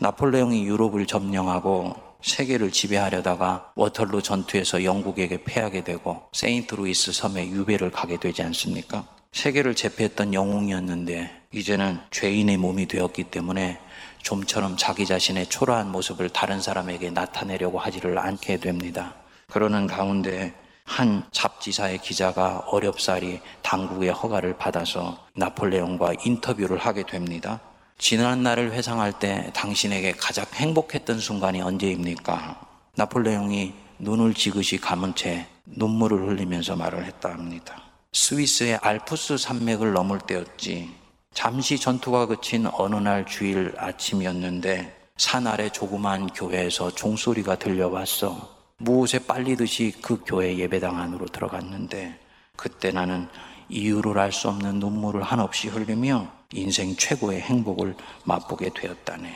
나폴레옹이 0.00 0.64
유럽을 0.64 1.06
점령하고 1.06 1.96
세계를 2.22 2.72
지배하려다가 2.72 3.72
워털루 3.74 4.22
전투에서 4.22 4.84
영국에게 4.84 5.44
패하게 5.44 5.84
되고 5.84 6.22
세인트루이스 6.32 7.12
섬에 7.12 7.48
유배를 7.48 7.90
가게 7.90 8.16
되지 8.16 8.42
않습니까? 8.42 9.06
세계를 9.32 9.74
제패했던 9.74 10.32
영웅이었는데 10.32 11.42
이제는 11.52 12.00
죄인의 12.10 12.56
몸이 12.56 12.86
되었기 12.86 13.24
때문에 13.24 13.78
좀처럼 14.22 14.78
자기 14.78 15.04
자신의 15.04 15.48
초라한 15.48 15.92
모습을 15.92 16.30
다른 16.30 16.62
사람에게 16.62 17.10
나타내려고 17.10 17.78
하지를 17.78 18.18
않게 18.18 18.60
됩니다. 18.60 19.14
그러는 19.48 19.86
가운데 19.86 20.54
한 20.88 21.22
잡지사의 21.32 21.98
기자가 21.98 22.64
어렵사리 22.66 23.40
당국의 23.62 24.10
허가를 24.10 24.56
받아서 24.56 25.18
나폴레옹과 25.34 26.14
인터뷰를 26.24 26.78
하게 26.78 27.04
됩니다. 27.04 27.60
지난 27.98 28.42
날을 28.42 28.72
회상할 28.72 29.12
때 29.12 29.50
당신에게 29.54 30.12
가장 30.12 30.46
행복했던 30.54 31.20
순간이 31.20 31.60
언제입니까? 31.60 32.58
나폴레옹이 32.96 33.74
눈을 33.98 34.32
지그시 34.32 34.78
감은 34.78 35.14
채 35.14 35.46
눈물을 35.66 36.26
흘리면서 36.26 36.74
말을 36.74 37.04
했다 37.04 37.30
합니다. 37.30 37.82
스위스의 38.12 38.76
알프스 38.76 39.36
산맥을 39.36 39.92
넘을 39.92 40.18
때였지. 40.20 40.90
잠시 41.34 41.78
전투가 41.78 42.26
그친 42.26 42.66
어느 42.72 42.96
날 42.96 43.26
주일 43.26 43.74
아침이었는데 43.76 44.96
산 45.18 45.46
아래 45.46 45.68
조그만 45.68 46.28
교회에서 46.28 46.92
종소리가 46.92 47.56
들려왔어. 47.56 48.57
무엇에 48.78 49.18
빨리듯이 49.18 49.92
그 50.00 50.22
교회 50.24 50.56
예배당 50.56 50.98
안으로 50.98 51.26
들어갔는데 51.26 52.18
그때 52.56 52.92
나는 52.92 53.28
이유를 53.68 54.18
알 54.18 54.32
수 54.32 54.48
없는 54.48 54.78
눈물을 54.78 55.22
한없이 55.22 55.68
흘리며 55.68 56.28
인생 56.52 56.96
최고의 56.96 57.40
행복을 57.40 57.94
맛보게 58.24 58.70
되었다네. 58.74 59.30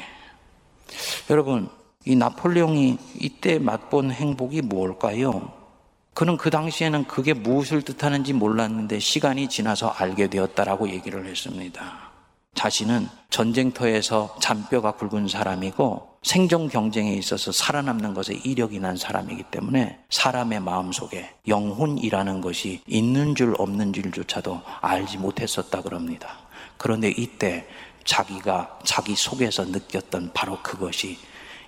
여러분, 1.30 1.68
이 2.04 2.16
나폴레옹이 2.16 2.98
이때 3.20 3.58
맛본 3.58 4.10
행복이 4.12 4.62
무엇일까요? 4.62 5.52
그는 6.14 6.36
그 6.36 6.50
당시에는 6.50 7.04
그게 7.04 7.32
무엇을 7.32 7.82
뜻하는지 7.82 8.32
몰랐는데 8.32 8.98
시간이 8.98 9.48
지나서 9.48 9.88
알게 9.88 10.28
되었다라고 10.28 10.88
얘기를 10.90 11.26
했습니다. 11.26 12.10
자신은 12.54 13.08
전쟁터에서 13.30 14.36
잔뼈가 14.40 14.92
굵은 14.92 15.28
사람이고 15.28 16.11
생존 16.22 16.68
경쟁에 16.68 17.14
있어서 17.14 17.50
살아남는 17.50 18.14
것에 18.14 18.34
이력이 18.34 18.78
난 18.78 18.96
사람이기 18.96 19.44
때문에 19.44 19.98
사람의 20.08 20.60
마음속에 20.60 21.34
영혼이라는 21.48 22.40
것이 22.40 22.80
있는 22.86 23.34
줄 23.34 23.54
없는 23.58 23.92
줄조차도 23.92 24.62
알지 24.80 25.18
못했었다 25.18 25.82
그럽니다. 25.82 26.38
그런데 26.76 27.10
이때 27.10 27.66
자기가 28.04 28.78
자기 28.84 29.16
속에서 29.16 29.64
느꼈던 29.64 30.30
바로 30.32 30.58
그것이 30.62 31.18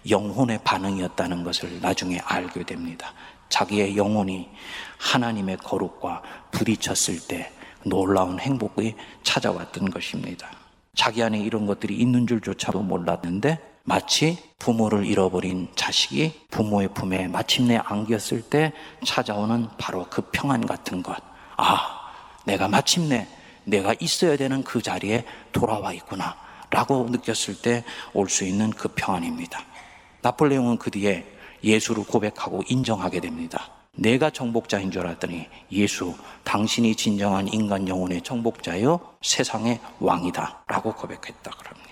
영혼의 0.09 0.61
반응이었다는 0.63 1.43
것을 1.43 1.81
나중에 1.81 2.19
알게 2.19 2.65
됩니다. 2.65 3.13
자기의 3.49 3.97
영혼이 3.97 4.49
하나님의 4.99 5.57
거룩과 5.59 6.23
부딪혔을 6.53 7.27
때 7.27 7.51
놀라운 7.85 8.39
행복이 8.39 8.95
찾아왔던 9.25 9.91
것입니다. 9.91 10.51
자기 10.95 11.23
안에 11.25 11.41
이런 11.41 11.67
것들이 11.67 11.97
있는 11.97 12.27
줄조차도 12.27 12.83
몰랐는데 12.83 13.74
마치 13.85 14.39
부모를 14.59 15.05
잃어버린 15.05 15.69
자식이 15.77 16.47
부모의 16.51 16.89
품에 16.95 17.29
마침내 17.29 17.77
안겼을 17.85 18.43
때 18.43 18.73
찾아오는 19.05 19.69
바로 19.79 20.07
그 20.09 20.23
평안 20.33 20.65
같은 20.67 21.03
것. 21.03 21.17
아, 21.57 22.11
내가 22.47 22.67
마침내 22.69 23.29
내가 23.65 23.95
있어야 24.01 24.37
되는 24.37 24.63
그 24.65 24.81
자리에 24.83 25.25
돌아와 25.53 25.93
있구나. 25.93 26.37
라고 26.71 27.07
느꼈을 27.11 27.61
때 27.61 27.85
올 28.15 28.29
수 28.29 28.45
있는 28.45 28.71
그 28.71 28.89
평안입니다. 28.89 29.61
나폴레옹은 30.23 30.79
그 30.79 30.91
뒤에 30.91 31.27
예수를 31.63 32.05
고백하고 32.05 32.63
인정하게 32.69 33.21
됩니다. 33.21 33.71
내가 33.97 34.31
정복자인 34.31 34.91
줄 34.91 35.07
알았더니 35.07 35.47
예수, 35.73 36.15
당신이 36.43 36.97
진정한 36.97 37.47
인간 37.53 37.87
영혼의 37.87 38.23
정복자요, 38.23 38.99
세상의 39.23 39.79
왕이다. 40.01 40.65
라고 40.67 40.93
고백했다. 40.95 41.51
그럽니다. 41.51 41.84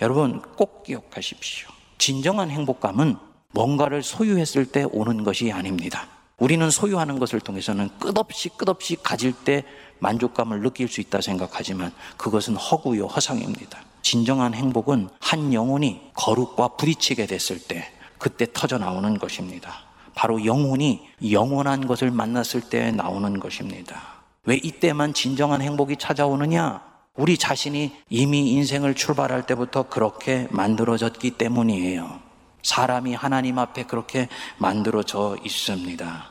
여러분 0.00 0.42
꼭 0.56 0.82
기억하십시오. 0.82 1.68
진정한 1.98 2.50
행복감은 2.50 3.16
뭔가를 3.52 4.02
소유했을 4.02 4.66
때 4.66 4.84
오는 4.90 5.22
것이 5.22 5.52
아닙니다. 5.52 6.08
우리는 6.36 6.68
소유하는 6.68 7.20
것을 7.20 7.38
통해서는 7.38 7.88
끝없이 8.00 8.48
끝없이 8.48 8.96
가질 9.00 9.32
때 9.32 9.62
만족감을 10.00 10.62
느낄 10.62 10.88
수 10.88 11.00
있다 11.00 11.20
생각하지만 11.20 11.92
그것은 12.16 12.56
허구요 12.56 13.06
허상입니다. 13.06 13.84
진정한 14.02 14.52
행복은 14.52 15.10
한 15.20 15.54
영혼이 15.54 16.00
거룩과 16.14 16.70
부딪히게 16.76 17.26
됐을 17.26 17.60
때 17.60 17.88
그때 18.18 18.48
터져 18.52 18.78
나오는 18.78 19.16
것입니다. 19.16 19.84
바로 20.16 20.44
영혼이 20.44 21.06
영원한 21.30 21.86
것을 21.86 22.10
만났을 22.10 22.62
때 22.62 22.90
나오는 22.90 23.38
것입니다. 23.38 24.02
왜 24.44 24.56
이때만 24.56 25.14
진정한 25.14 25.62
행복이 25.62 25.96
찾아오느냐? 25.98 26.93
우리 27.16 27.38
자신이 27.38 27.92
이미 28.10 28.50
인생을 28.50 28.94
출발할 28.94 29.46
때부터 29.46 29.84
그렇게 29.84 30.48
만들어졌기 30.50 31.32
때문이에요. 31.32 32.20
사람이 32.64 33.14
하나님 33.14 33.60
앞에 33.60 33.84
그렇게 33.84 34.28
만들어져 34.58 35.36
있습니다. 35.44 36.30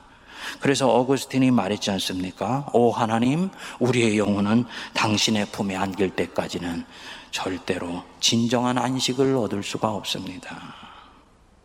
그래서 0.60 0.90
어거스틴이 0.90 1.52
말했지 1.52 1.90
않습니까? 1.92 2.68
오 2.74 2.92
하나님, 2.92 3.50
우리의 3.80 4.18
영혼은 4.18 4.66
당신의 4.94 5.46
품에 5.54 5.74
안길 5.74 6.18
때까지는 6.18 6.84
절대로 7.32 8.04
진정한 8.20 8.78
안식을 8.78 9.38
얻을 9.38 9.64
수가 9.64 9.94
없습니다. 9.94 10.76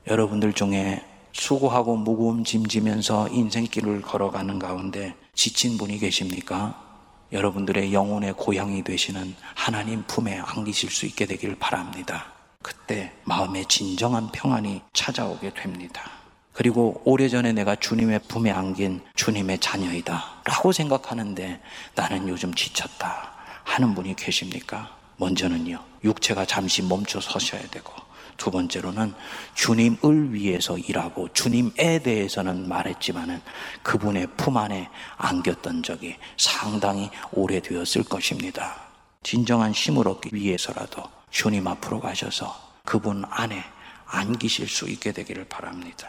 여러분들 0.07 0.53
중에 0.53 1.05
수고하고 1.33 1.97
무거운 1.97 2.45
짐 2.45 2.67
지면서 2.67 3.29
인생길을 3.29 4.01
걸어가는 4.03 4.61
가운데 4.61 5.17
지친 5.35 5.77
분이 5.77 5.99
계십니까? 5.99 6.88
여러분들의 7.32 7.92
영혼의 7.92 8.35
고향이 8.35 8.82
되시는 8.85 9.35
하나님 9.54 10.02
품에 10.06 10.38
안기실 10.38 10.90
수 10.90 11.06
있게 11.06 11.26
되길 11.26 11.58
바랍니다. 11.58 12.26
그때 12.62 13.12
마음에 13.25 13.64
진정한 13.64 14.30
평안이 14.32 14.82
찾아오게 14.92 15.54
됩니다. 15.54 16.11
그리고 16.52 17.00
오래전에 17.04 17.52
내가 17.52 17.76
주님의 17.76 18.23
품에 18.26 18.50
안긴 18.50 19.00
주님의 19.14 19.61
자녀이다. 19.61 20.42
라고 20.44 20.73
생각하는데 20.73 21.61
나는 21.94 22.28
요즘 22.28 22.52
지쳤다. 22.52 23.32
하는 23.64 23.94
분이 23.94 24.16
계십니까? 24.16 24.97
먼저는요, 25.18 25.78
육체가 26.02 26.47
잠시 26.47 26.82
멈춰 26.82 27.20
서셔야 27.20 27.62
되고, 27.68 27.92
두 28.38 28.50
번째로는 28.50 29.12
주님을 29.54 30.33
위해서 30.33 30.78
일하고 30.78 31.28
주님에 31.35 31.99
대해서는 31.99 32.66
말했지만은 32.68 33.42
그분의 33.83 34.28
품 34.38 34.57
안에 34.57 34.88
안겼던 35.18 35.83
적이 35.83 36.16
상당히 36.38 37.11
오래되었을 37.33 38.04
것입니다. 38.04 38.76
진정한 39.23 39.73
힘을 39.73 40.09
얻기 40.09 40.30
위해서라도 40.33 41.02
주님 41.30 41.66
앞으로 41.66 42.00
가셔서 42.00 42.57
그분 42.85 43.25
안에 43.28 43.62
안기실 44.07 44.68
수 44.68 44.88
있게 44.88 45.12
되기를 45.12 45.45
바랍니다. 45.45 46.09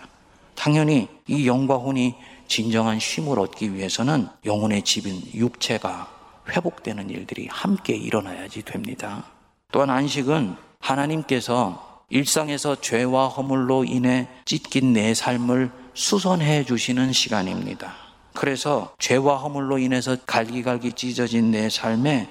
당연히 0.55 1.09
이 1.27 1.48
영과 1.48 1.75
혼이 1.75 2.15
진정한 2.48 3.00
쉼을 3.00 3.39
얻기 3.39 3.74
위해서는 3.74 4.29
영혼의 4.45 4.83
집인 4.83 5.21
육체가 5.33 6.09
회복되는 6.50 7.09
일들이 7.09 7.48
함께 7.48 7.95
일어나야지 7.95 8.63
됩니다. 8.63 9.25
또한 9.71 9.89
안식은 9.89 10.55
하나님께서 10.79 11.88
일상에서 12.10 12.82
죄와 12.82 13.28
허물로 13.28 13.86
인해 13.86 14.28
찢긴 14.46 14.94
내 14.94 15.13
삶을 15.13 15.72
수선해 15.94 16.66
주시는 16.66 17.13
시간입니다. 17.13 17.94
그래서 18.34 18.94
죄와 19.00 19.38
허물로 19.38 19.78
인해서 19.80 20.16
갈기갈기 20.25 20.94
찢어진 20.94 21.51
내 21.51 21.70
삶에 21.70 22.28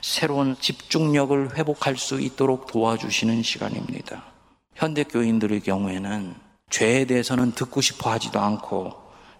새로운 0.00 0.56
집중력을 0.58 1.56
회복할 1.56 1.96
수 1.96 2.20
있도록 2.20 2.66
도와주시는 2.66 3.42
시간입니다. 3.42 4.24
현대 4.74 5.04
교인들의 5.04 5.60
경우에는 5.60 6.34
죄에 6.70 7.04
대해서는 7.04 7.52
듣고 7.52 7.80
싶어 7.80 8.10
하지도 8.10 8.40
않고 8.40 8.94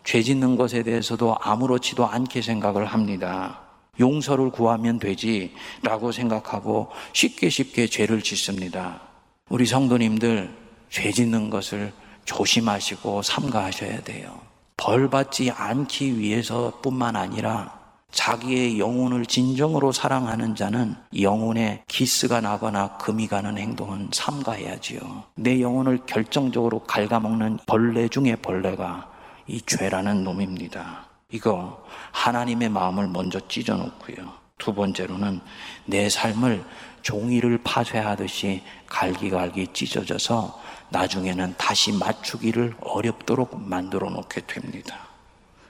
죄 0.05 0.23
짓는 0.23 0.57
것에 0.57 0.83
대해서도 0.83 1.37
아무렇지도 1.41 2.07
않게 2.07 2.43
생각을 2.43 2.87
합니다. 2.87 3.61
용서를 3.99 4.51
구하면 4.51 4.99
되지라고 4.99 6.13
생각하고 6.13 6.91
쉽게 7.13 7.49
쉽게 7.51 7.89
죄를 7.89 8.23
짓습니다. 8.23 9.12
우리 9.49 9.67
성도님들 9.67 10.51
죄 10.89 11.11
짓는 11.11 11.51
것을 11.51 11.93
조심하시고 12.25 13.23
삼가하셔야 13.23 14.03
돼요. 14.03 14.41
벌 14.77 15.11
받지 15.11 15.51
않기 15.51 16.19
위해서 16.19 16.81
뿐만 16.83 17.17
아니라 17.17 17.81
자기의 18.13 18.79
영혼을 18.79 19.25
진정으로 19.25 19.91
사랑하는 19.91 20.55
자는 20.55 20.95
영혼에 21.19 21.83
기스가 21.89 22.41
나거나 22.41 22.99
금이 22.99 23.27
가는 23.27 23.57
행동은 23.57 24.11
삼가해야지요. 24.13 25.25
내 25.35 25.61
영혼을 25.61 26.01
결정적으로 26.07 26.81
갉아먹는 26.81 27.61
벌레 27.67 28.09
중의 28.09 28.37
벌레가 28.37 29.11
이 29.47 29.61
죄라는 29.63 30.25
놈입니다. 30.25 31.07
이거 31.31 31.83
하나님의 32.13 32.69
마음을 32.69 33.09
먼저 33.09 33.41
찢어놓고요. 33.49 34.43
두 34.59 34.75
번째로는 34.75 35.41
내 35.87 36.09
삶을 36.09 36.63
종이를 37.03 37.59
파쇄하듯이 37.63 38.63
갈기갈기 38.87 39.69
찢어져서 39.73 40.61
나중에는 40.91 41.55
다시 41.59 41.93
맞추기를 41.93 42.75
어렵도록 42.81 43.61
만들어 43.61 44.11
놓게 44.11 44.43
됩니다. 44.47 45.09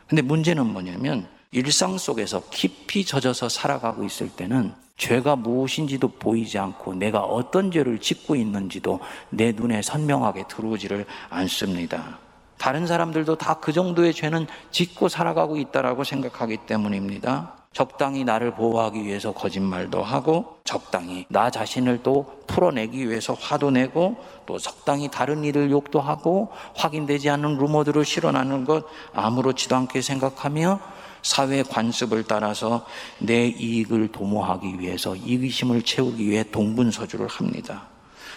근데 0.09 0.23
문제는 0.23 0.66
뭐냐면 0.66 1.27
일상 1.53 1.99
속에서 1.99 2.42
깊이 2.51 3.05
젖어서 3.05 3.49
살아가고 3.49 4.05
있을 4.05 4.29
때는 4.31 4.75
죄가 4.97 5.37
무엇인지도 5.37 6.09
보이지 6.09 6.59
않고 6.59 6.95
내가 6.95 7.21
어떤 7.21 7.71
죄를 7.71 7.99
짓고 7.99 8.37
있는지도 8.37 9.01
내 9.31 9.53
눈에 9.53 9.83
선명하게 9.83 10.45
들어오지를 10.49 11.07
않습니다. 11.31 12.18
다른 12.59 12.87
사람들도 12.87 13.37
다 13.37 13.55
그 13.55 13.73
정도의 13.73 14.14
죄는 14.14 14.47
짓고 14.71 15.09
살아가고 15.09 15.57
있다라고 15.57 16.05
생각하기 16.05 16.59
때문입니다. 16.66 17.62
적당히 17.73 18.23
나를 18.25 18.55
보호하기 18.55 19.05
위해서 19.05 19.33
거짓말도 19.33 20.03
하고 20.03 20.59
적당히 20.65 21.25
나 21.29 21.51
자신을 21.51 22.03
또 22.03 22.43
풀어내기 22.47 23.09
위해서 23.09 23.33
화도 23.33 23.71
내고 23.71 24.17
또 24.45 24.59
적당히 24.59 25.11
다른 25.11 25.43
이들 25.45 25.71
욕도 25.71 26.01
하고 26.01 26.51
확인되지 26.77 27.31
않는 27.31 27.57
루머들을 27.57 28.05
실어나는 28.05 28.65
것 28.65 28.85
아무렇지도 29.15 29.75
않게 29.75 30.03
생각하며 30.03 30.81
사회 31.23 31.63
관습을 31.63 32.25
따라서 32.25 32.85
내 33.19 33.47
이익을 33.47 34.13
도모하기 34.13 34.81
위해서 34.81 35.17
이기심을 35.17 35.83
채우기 35.83 36.29
위해 36.29 36.45
동분서주를 36.51 37.29
합니다. 37.29 37.89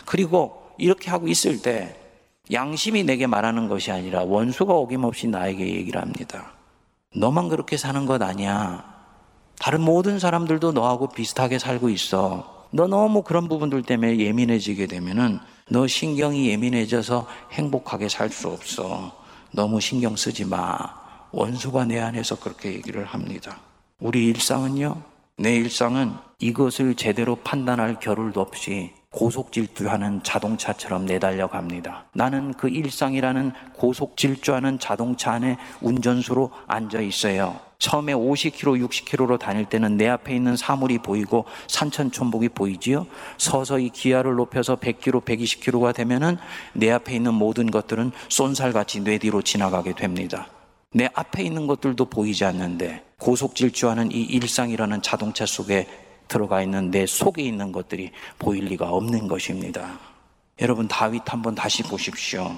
그리고 0.05 0.71
이렇게 0.77 1.09
하고 1.09 1.27
있을 1.27 1.61
때 1.61 1.99
양심이 2.51 3.03
내게 3.03 3.25
말하는 3.25 3.67
것이 3.67 3.91
아니라 3.91 4.23
원수가 4.23 4.71
어김없이 4.71 5.27
나에게 5.27 5.67
얘기를 5.67 5.99
합니다. 5.99 6.53
너만 7.15 7.49
그렇게 7.49 7.75
사는 7.75 8.05
것 8.05 8.21
아니야. 8.21 8.94
다른 9.59 9.81
모든 9.81 10.19
사람들도 10.19 10.71
너하고 10.73 11.07
비슷하게 11.09 11.59
살고 11.59 11.89
있어. 11.89 12.67
너 12.71 12.87
너무 12.87 13.21
그런 13.23 13.47
부분들 13.47 13.83
때문에 13.83 14.17
예민해지게 14.17 14.87
되면은 14.87 15.39
너 15.69 15.87
신경이 15.87 16.49
예민해져서 16.49 17.27
행복하게 17.53 18.09
살 18.09 18.29
수 18.29 18.49
없어. 18.49 19.11
너무 19.51 19.79
신경 19.79 20.15
쓰지 20.15 20.45
마. 20.45 20.77
원수가 21.31 21.85
내 21.85 21.99
안에서 21.99 22.37
그렇게 22.37 22.73
얘기를 22.73 23.05
합니다. 23.05 23.57
우리 23.99 24.27
일상은요, 24.27 25.01
내 25.37 25.55
일상은 25.55 26.13
이것을 26.39 26.95
제대로 26.95 27.35
판단할 27.37 27.99
겨를도 27.99 28.41
없이 28.41 28.91
고속 29.15 29.53
질주하는 29.53 30.21
자동차처럼 30.23 31.05
내달려 31.05 31.47
갑니다. 31.47 32.03
나는 32.13 32.53
그 32.53 32.67
일상이라는 32.67 33.53
고속 33.73 34.17
질주하는 34.17 34.77
자동차 34.77 35.31
안에 35.31 35.55
운전수로 35.79 36.51
앉아 36.67 36.99
있어요. 36.99 37.57
처음에 37.79 38.13
50km, 38.13 38.85
60km로 38.85 39.39
다닐 39.39 39.65
때는 39.65 39.95
내 39.95 40.09
앞에 40.09 40.35
있는 40.35 40.57
사물이 40.57 40.97
보이고 40.97 41.45
산천천복이 41.67 42.49
보이지요. 42.49 43.07
서서히 43.37 43.89
기아를 43.89 44.35
높여서 44.35 44.75
100km, 44.75 45.23
120km가 45.23 45.95
되면은 45.95 46.37
내 46.73 46.91
앞에 46.91 47.15
있는 47.15 47.35
모든 47.35 47.71
것들은 47.71 48.11
쏜살같이 48.27 49.01
뇌 49.05 49.17
뒤로 49.17 49.41
지나가게 49.41 49.93
됩니다. 49.93 50.47
내 50.91 51.07
앞에 51.13 51.41
있는 51.41 51.67
것들도 51.67 52.03
보이지 52.05 52.43
않는데 52.43 53.03
고속 53.17 53.55
질주하는 53.55 54.11
이 54.11 54.23
일상이라는 54.23 55.01
자동차 55.01 55.45
속에 55.45 55.87
들어가 56.27 56.61
있는 56.61 56.91
내 56.91 57.05
속에 57.05 57.41
있는 57.41 57.71
것들이 57.71 58.11
보일 58.39 58.65
리가 58.65 58.89
없는 58.89 59.27
것입니다. 59.27 59.99
여러분 60.61 60.87
다윗 60.87 61.21
한번 61.25 61.55
다시 61.55 61.83
보십시오. 61.83 62.55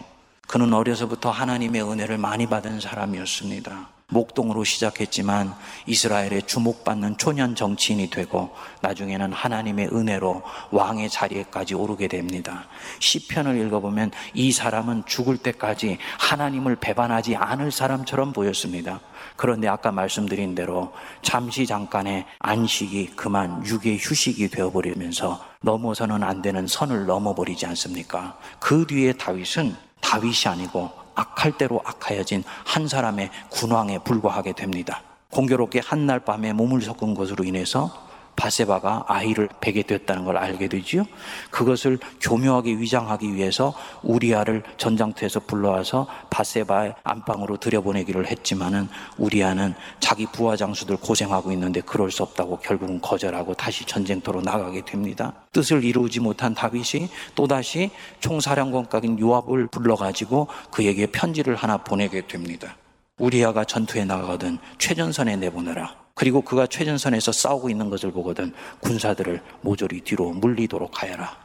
그는 0.48 0.74
어려서부터 0.74 1.30
하나님의 1.30 1.84
은혜를 1.84 2.18
많이 2.18 2.48
받은 2.48 2.80
사람이었습니다. 2.80 3.97
목동으로 4.10 4.64
시작했지만 4.64 5.54
이스라엘의 5.86 6.44
주목받는 6.44 7.18
초년 7.18 7.56
정치인이 7.56 8.10
되고 8.10 8.52
나중에는 8.82 9.34
하나님의 9.34 9.90
은혜로 9.92 10.44
왕의 10.72 11.10
자리에까지 11.10 11.76
오르게 11.76 12.08
됩니다. 12.08 12.68
시편을 13.00 13.60
읽어보면 13.66 14.12
이 14.34 14.54
사람은 14.54 15.04
죽을 15.08 15.38
때까지 15.38 15.98
하나님을 16.20 16.78
배반하지 16.78 17.36
않을 17.36 17.70
사람처럼 17.70 18.32
보였습니다. 18.32 19.02
그런데 19.36 19.68
아까 19.68 19.92
말씀드린 19.92 20.56
대로 20.56 20.94
잠시 21.22 21.66
잠깐의 21.66 22.26
안식이 22.40 23.08
그만 23.18 23.66
육의 23.66 23.98
휴식이 24.00 24.48
되어버리면서 24.48 25.44
넘어서는 25.62 26.24
안 26.24 26.42
되는 26.42 26.66
선을 26.66 27.08
넘어버리지 27.08 27.66
않습니까? 27.66 28.38
그 28.60 28.88
뒤에 28.88 29.12
다윗은 29.14 29.76
다윗이 30.00 30.46
아니고 30.46 31.07
악할 31.18 31.58
대로 31.58 31.82
악하여진 31.84 32.44
한 32.66 32.88
사람의 32.88 33.30
군왕에 33.50 34.00
불과하게 34.00 34.54
됩니다. 34.54 35.02
공교롭게 35.32 35.82
한날 35.84 36.20
밤에 36.20 36.54
몸을 36.54 36.82
섞은 36.82 37.16
것으로 37.16 37.44
인해서 37.44 38.07
바세바가 38.38 39.06
아이를 39.08 39.50
베게 39.60 39.84
되었다는 39.84 40.24
걸 40.24 40.38
알게 40.38 40.70
되지요. 40.70 41.04
그것을 41.50 42.00
교묘하게 42.22 42.78
위장하기 42.78 43.34
위해서 43.34 43.74
우리아를 44.04 44.64
전장터에서 44.78 45.42
불러와서 45.42 46.08
바세바의 46.30 46.94
안방으로 47.04 47.58
들여보내기를 47.58 48.28
했지만은 48.28 48.88
우리아는 49.18 49.74
자기 50.00 50.26
부하 50.28 50.56
장수들 50.56 50.98
고생하고 50.98 51.52
있는데 51.52 51.82
그럴 51.82 52.12
수 52.12 52.24
없다고 52.24 52.60
결국은 52.60 53.02
거절하고 53.02 53.56
다시 53.56 53.86
전쟁터로 53.86 54.42
나가게 54.42 54.86
됩니다. 54.86 55.34
뜻을 55.52 55.84
이루지 55.84 56.20
못한 56.22 56.54
다윗이 56.54 57.10
또다시 57.36 57.90
총사령관각인 58.20 59.20
요압을 59.20 59.68
불러가지고 59.68 60.48
그에게 60.72 61.08
편지를 61.08 61.56
하나 61.56 61.78
보내게 61.78 62.28
됩니다. 62.28 62.78
우리아가 63.18 63.66
전투에 63.66 64.06
나가거든 64.06 64.60
최전선에 64.78 65.38
내보내라. 65.38 66.07
그리고 66.18 66.42
그가 66.42 66.66
최전선에서 66.66 67.32
싸우고 67.32 67.70
있는 67.70 67.92
것을 67.92 68.12
보거든 68.12 68.52
군사들을 68.80 69.40
모조리 69.62 70.02
뒤로 70.02 70.32
물리도록 70.32 71.04
하여라. 71.04 71.38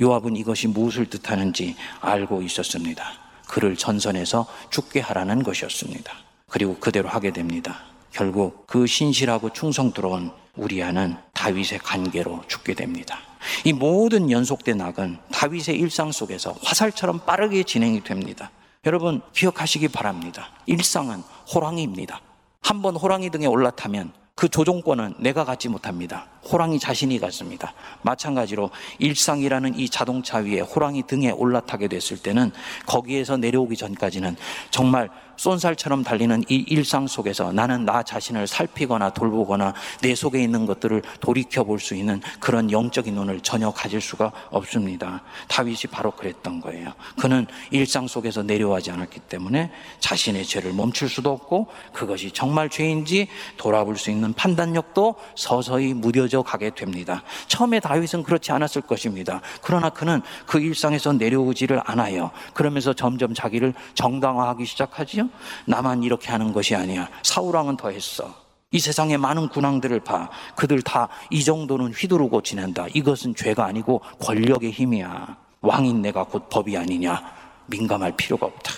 요압은 0.00 0.34
이것이 0.34 0.66
무엇을 0.66 1.06
뜻하는지 1.06 1.76
알고 2.00 2.42
있었습니다. 2.42 3.04
그를 3.46 3.76
전선에서 3.76 4.48
죽게 4.70 4.98
하라는 4.98 5.44
것이었습니다. 5.44 6.12
그리고 6.48 6.76
그대로 6.78 7.08
하게 7.08 7.32
됩니다. 7.32 7.84
결국 8.10 8.66
그 8.66 8.88
신실하고 8.88 9.52
충성스러운 9.52 10.32
우리아는 10.56 11.16
다윗의 11.32 11.78
관계로 11.78 12.42
죽게 12.48 12.74
됩니다. 12.74 13.20
이 13.64 13.72
모든 13.72 14.32
연속된 14.32 14.80
악은 14.80 15.18
다윗의 15.30 15.78
일상 15.78 16.10
속에서 16.10 16.56
화살처럼 16.64 17.20
빠르게 17.20 17.62
진행이 17.62 18.02
됩니다. 18.02 18.50
여러분 18.86 19.20
기억하시기 19.32 19.86
바랍니다. 19.86 20.50
일상은 20.66 21.22
호랑이입니다. 21.54 22.20
한 22.66 22.82
번 22.82 22.96
호랑이 22.96 23.30
등에 23.30 23.46
올라타면 23.46 24.10
그 24.34 24.48
조종권은 24.48 25.14
내가 25.20 25.44
갖지 25.44 25.68
못합니다. 25.68 26.26
호랑이 26.50 26.80
자신이 26.80 27.20
갖습니다. 27.20 27.72
마찬가지로 28.02 28.70
일상이라는 28.98 29.78
이 29.78 29.88
자동차 29.88 30.38
위에 30.38 30.58
호랑이 30.60 31.04
등에 31.04 31.30
올라타게 31.30 31.86
됐을 31.86 32.18
때는 32.18 32.50
거기에서 32.84 33.36
내려오기 33.36 33.76
전까지는 33.76 34.34
정말 34.70 35.10
쏜살처럼 35.36 36.02
달리는 36.02 36.42
이 36.48 36.64
일상 36.68 37.06
속에서 37.06 37.52
나는 37.52 37.84
나 37.84 38.02
자신을 38.02 38.46
살피거나 38.46 39.10
돌보거나 39.10 39.72
내 40.02 40.14
속에 40.14 40.42
있는 40.42 40.66
것들을 40.66 41.02
돌이켜 41.20 41.64
볼 41.64 41.76
수 41.86 41.94
있는 41.94 42.20
그런 42.40 42.70
영적인 42.70 43.14
눈을 43.14 43.40
전혀 43.40 43.70
가질 43.70 44.00
수가 44.00 44.32
없습니다. 44.50 45.22
다윗이 45.48 45.82
바로 45.90 46.10
그랬던 46.10 46.60
거예요. 46.60 46.92
그는 47.20 47.46
일상 47.70 48.06
속에서 48.06 48.42
내려가지 48.42 48.90
않았기 48.90 49.20
때문에 49.20 49.70
자신의 50.00 50.44
죄를 50.44 50.72
멈출 50.72 51.08
수도 51.08 51.30
없고 51.30 51.68
그것이 51.92 52.30
정말 52.32 52.68
죄인지 52.68 53.28
돌아볼 53.56 53.96
수 53.96 54.10
있는 54.10 54.32
판단력도 54.32 55.14
서서히 55.34 55.94
무뎌져 55.94 56.42
가게 56.42 56.70
됩니다. 56.70 57.22
처음에 57.48 57.80
다윗은 57.80 58.22
그렇지 58.22 58.52
않았을 58.52 58.82
것입니다. 58.82 59.40
그러나 59.62 59.90
그는 59.90 60.22
그 60.46 60.58
일상에서 60.58 61.12
내려오지를 61.12 61.80
않아요. 61.84 62.30
그러면서 62.54 62.92
점점 62.92 63.34
자기를 63.34 63.74
정당화하기 63.94 64.64
시작하지요. 64.64 65.25
나만 65.66 66.02
이렇게 66.02 66.30
하는 66.30 66.52
것이 66.52 66.74
아니야. 66.74 67.08
사울왕은 67.22 67.76
더 67.76 67.90
했어. 67.90 68.34
이 68.72 68.78
세상의 68.80 69.16
많은 69.18 69.48
군왕들을 69.48 70.00
봐. 70.00 70.28
그들 70.56 70.82
다 70.82 71.08
이 71.30 71.44
정도는 71.44 71.92
휘두르고 71.92 72.42
지낸다. 72.42 72.86
이것은 72.94 73.34
죄가 73.34 73.64
아니고 73.64 74.00
권력의 74.20 74.70
힘이야. 74.72 75.36
왕인 75.60 76.02
내가 76.02 76.24
곧 76.24 76.48
법이 76.50 76.76
아니냐. 76.76 77.22
민감할 77.66 78.16
필요가 78.16 78.46
없다. 78.46 78.72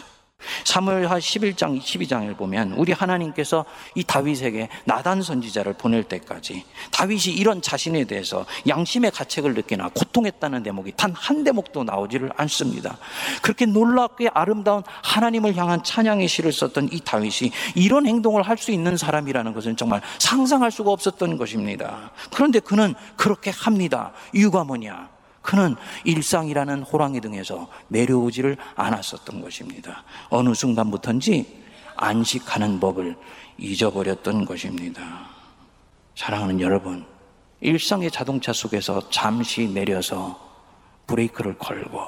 사무엘하 0.69 1.19
11장 1.19 1.81
12장을 1.81 2.37
보면 2.37 2.73
우리 2.73 2.93
하나님께서 2.93 3.65
이 3.95 4.05
다윗에게 4.05 4.69
나단 4.85 5.23
선지자를 5.23 5.73
보낼 5.73 6.05
때까지 6.05 6.65
다윗이 6.93 7.35
이런 7.37 7.63
자신에 7.63 8.05
대해서 8.05 8.45
양심의 8.67 9.11
가책을 9.13 9.55
느끼나 9.55 9.89
고통했다는 9.95 10.63
대목이 10.63 10.93
단 10.97 11.09
한 11.19 11.43
대목도 11.43 11.85
나오지를 11.85 12.31
않습니다. 12.37 12.97
그렇게 13.43 13.67
놀랍게 13.67 14.29
아름다운 14.35 14.83
하나님을 15.03 15.57
향한 15.57 15.83
찬양의 15.83 16.29
시를 16.29 16.53
썼던 16.53 16.91
이 16.93 17.01
다윗이 17.01 17.51
이런 17.75 18.07
행동을 18.07 18.43
할 18.43 18.59
수 18.59 18.73
있는 18.73 18.97
사람이라는 18.97 19.53
것은 19.55 19.77
정말 19.77 20.03
상상할 20.19 20.73
수가 20.73 20.91
없었던 20.91 21.37
것입니다. 21.37 22.11
그런데 22.35 22.59
그는 22.59 22.97
그렇게 23.17 23.51
합니다. 23.51 24.13
이유가 24.35 24.65
뭐냐? 24.65 25.18
그는 25.43 25.77
일상이라는 26.05 26.83
호랑이 26.83 27.21
등에서 27.21 27.69
내려오지를 27.89 28.57
않았었던 28.75 29.41
것입니다. 29.41 30.05
어느 30.29 30.55
순간부터인지 30.55 31.65
안식하는 31.97 32.81
법을 32.81 33.17
잊어버렸던 33.59 34.45
것입니다. 34.45 35.27
사랑하는 36.15 36.61
여러분, 36.61 37.05
일상의 37.61 38.11
자동차 38.11 38.53
속에서 38.53 39.09
잠시 39.11 39.69
내려서 39.69 40.39
브레이크를 41.07 41.59
걸고 41.59 42.01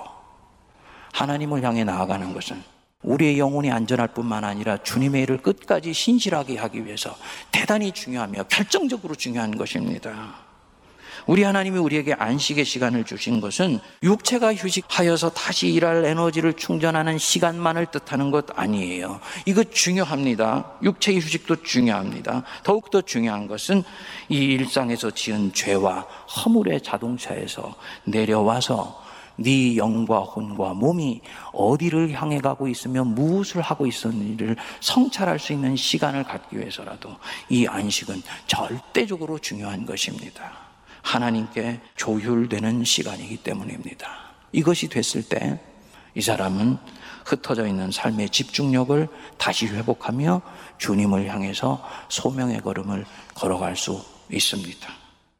하나님을 1.12 1.62
향해 1.62 1.82
나아가는 1.82 2.32
것은 2.32 2.62
우리의 3.02 3.38
영혼이 3.38 3.70
안전할 3.70 4.08
뿐만 4.08 4.44
아니라 4.44 4.76
주님의 4.82 5.22
일을 5.22 5.38
끝까지 5.38 5.92
신실하게 5.92 6.58
하기 6.58 6.84
위해서 6.84 7.16
대단히 7.50 7.92
중요하며 7.92 8.44
결정적으로 8.44 9.14
중요한 9.14 9.56
것입니다. 9.56 10.49
우리 11.30 11.44
하나님이 11.44 11.78
우리에게 11.78 12.12
안식의 12.14 12.64
시간을 12.64 13.04
주신 13.04 13.40
것은 13.40 13.78
육체가 14.02 14.52
휴식하여서 14.52 15.30
다시 15.30 15.68
일할 15.68 16.04
에너지를 16.04 16.54
충전하는 16.54 17.18
시간만을 17.18 17.86
뜻하는 17.86 18.32
것 18.32 18.46
아니에요. 18.58 19.20
이거 19.46 19.62
중요합니다. 19.62 20.72
육체의 20.82 21.20
휴식도 21.20 21.62
중요합니다. 21.62 22.42
더욱더 22.64 23.00
중요한 23.00 23.46
것은 23.46 23.84
이 24.28 24.38
일상에서 24.38 25.12
지은 25.12 25.52
죄와 25.52 26.00
허물의 26.00 26.80
자동차에서 26.80 27.76
내려와서 28.02 29.00
네 29.36 29.76
영과 29.76 30.18
혼과 30.18 30.74
몸이 30.74 31.20
어디를 31.52 32.10
향해 32.10 32.40
가고 32.40 32.66
있으며 32.66 33.04
무엇을 33.04 33.62
하고 33.62 33.86
있었는지를 33.86 34.56
성찰할 34.80 35.38
수 35.38 35.52
있는 35.52 35.76
시간을 35.76 36.24
갖기 36.24 36.58
위해서라도 36.58 37.14
이 37.48 37.68
안식은 37.68 38.20
절대적으로 38.48 39.38
중요한 39.38 39.86
것입니다. 39.86 40.69
하나님께 41.02 41.80
조율되는 41.96 42.84
시간이기 42.84 43.38
때문입니다. 43.38 44.08
이것이 44.52 44.88
됐을 44.88 45.22
때 45.22 45.60
이 46.14 46.20
사람은 46.20 46.78
흩어져 47.24 47.66
있는 47.66 47.90
삶의 47.90 48.30
집중력을 48.30 49.08
다시 49.38 49.66
회복하며 49.66 50.42
주님을 50.78 51.28
향해서 51.28 51.86
소명의 52.08 52.60
걸음을 52.62 53.06
걸어갈 53.34 53.76
수 53.76 54.02
있습니다. 54.30 54.88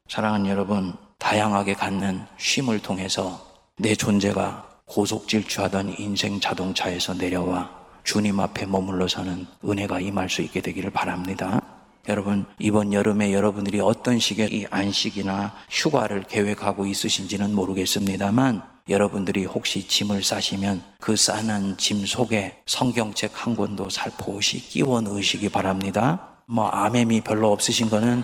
사랑하는 0.07 0.47
여러분, 0.47 0.95
다양하게 1.17 1.73
갖는 1.73 2.25
쉼을 2.37 2.79
통해서 2.79 3.45
내 3.77 3.95
존재가 3.95 4.69
고속 4.85 5.27
질주하던 5.27 5.95
인생 5.99 6.39
자동차에서 6.39 7.13
내려와 7.15 7.69
주님 8.03 8.39
앞에 8.39 8.65
머물러 8.65 9.07
서는 9.07 9.45
은혜가 9.63 9.99
임할 9.99 10.29
수 10.29 10.41
있게 10.41 10.61
되기를 10.61 10.89
바랍니다. 10.89 11.61
여러분, 12.09 12.45
이번 12.57 12.93
여름에 12.93 13.31
여러분들이 13.31 13.79
어떤 13.79 14.17
식의 14.17 14.49
이 14.51 14.65
안식이나 14.71 15.53
휴가를 15.69 16.23
계획하고 16.23 16.87
있으신지는 16.87 17.53
모르겠습니다만, 17.53 18.63
여러분들이 18.89 19.45
혹시 19.45 19.87
짐을 19.87 20.23
싸시면 20.23 20.81
그 20.99 21.15
싸는 21.15 21.77
짐 21.77 22.03
속에 22.05 22.57
성경책 22.65 23.31
한 23.35 23.55
권도 23.55 23.89
살포시 23.89 24.67
끼워 24.67 24.99
넣으시기 25.01 25.49
바랍니다. 25.49 26.27
뭐, 26.47 26.67
아멘이 26.67 27.21
별로 27.21 27.51
없으신 27.51 27.89
거는 27.89 28.23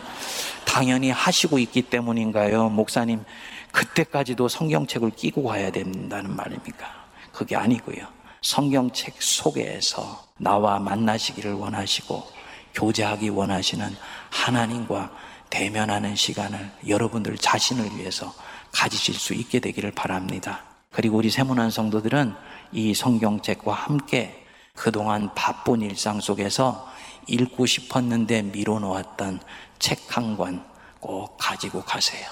당연히 0.65 1.11
하시고 1.11 1.59
있기 1.59 1.83
때문인가요? 1.83 2.69
목사님, 2.69 3.23
그때까지도 3.71 4.47
성경책을 4.47 5.11
끼고 5.11 5.43
가야 5.43 5.71
된다는 5.71 6.35
말입니까? 6.35 6.87
그게 7.31 7.55
아니고요. 7.55 8.07
성경책 8.41 9.21
속에서 9.21 10.25
나와 10.39 10.79
만나시기를 10.79 11.53
원하시고, 11.53 12.36
교제하기 12.77 13.29
원하시는 13.29 13.95
하나님과 14.29 15.11
대면하는 15.49 16.15
시간을 16.15 16.71
여러분들 16.87 17.37
자신을 17.37 17.97
위해서 17.97 18.33
가지실 18.71 19.15
수 19.15 19.33
있게 19.33 19.59
되기를 19.59 19.91
바랍니다. 19.91 20.63
그리고 20.91 21.17
우리 21.17 21.29
세문안 21.31 21.71
성도들은 21.71 22.35
이 22.73 22.93
성경책과 22.93 23.73
함께 23.73 24.45
그동안 24.75 25.33
바쁜 25.33 25.81
일상 25.81 26.21
속에서 26.21 26.87
읽고 27.27 27.65
싶었는데 27.65 28.43
미뤄놓았던 28.43 29.39
책 29.79 29.97
한 30.15 30.37
권 30.37 30.63
꼭 30.99 31.37
가지고 31.37 31.81
가세요. 31.81 32.27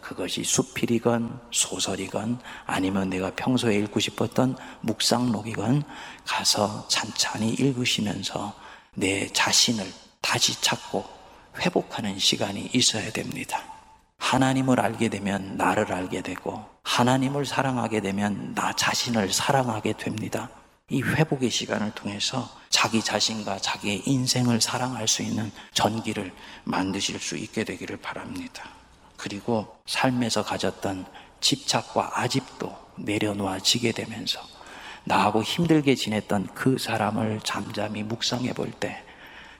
그것이 0.00 0.44
수필이건 0.44 1.40
소설이건 1.50 2.38
아니면 2.66 3.10
내가 3.10 3.30
평소에 3.34 3.76
읽고 3.76 4.00
싶었던 4.00 4.56
묵상록이건 4.82 5.82
가서 6.26 6.86
찬찬히 6.88 7.50
읽으시면서 7.54 8.54
내 8.94 9.28
자신을 9.28 9.92
다시 10.20 10.60
찾고 10.60 11.04
회복하는 11.58 12.18
시간이 12.18 12.70
있어야 12.72 13.10
됩니다. 13.12 13.62
하나님을 14.18 14.80
알게 14.80 15.08
되면 15.08 15.56
나를 15.56 15.92
알게 15.92 16.22
되고 16.22 16.64
하나님을 16.82 17.44
사랑하게 17.46 18.00
되면 18.00 18.54
나 18.54 18.72
자신을 18.72 19.32
사랑하게 19.32 19.94
됩니다. 19.94 20.48
이 20.90 21.02
회복의 21.02 21.50
시간을 21.50 21.92
통해서 21.92 22.48
자기 22.68 23.02
자신과 23.02 23.58
자기의 23.58 24.02
인생을 24.06 24.60
사랑할 24.60 25.08
수 25.08 25.22
있는 25.22 25.50
전기를 25.72 26.32
만드실 26.64 27.18
수 27.20 27.36
있게 27.36 27.64
되기를 27.64 27.96
바랍니다. 27.98 28.68
그리고 29.16 29.76
삶에서 29.86 30.44
가졌던 30.44 31.06
집착과 31.40 32.20
아집도 32.20 32.76
내려놓아지게 32.96 33.92
되면서 33.92 34.53
나하고 35.04 35.42
힘들게 35.42 35.94
지냈던 35.94 36.48
그 36.54 36.78
사람을 36.78 37.40
잠잠히 37.44 38.02
묵상해 38.02 38.52
볼 38.52 38.70
때 38.80 39.04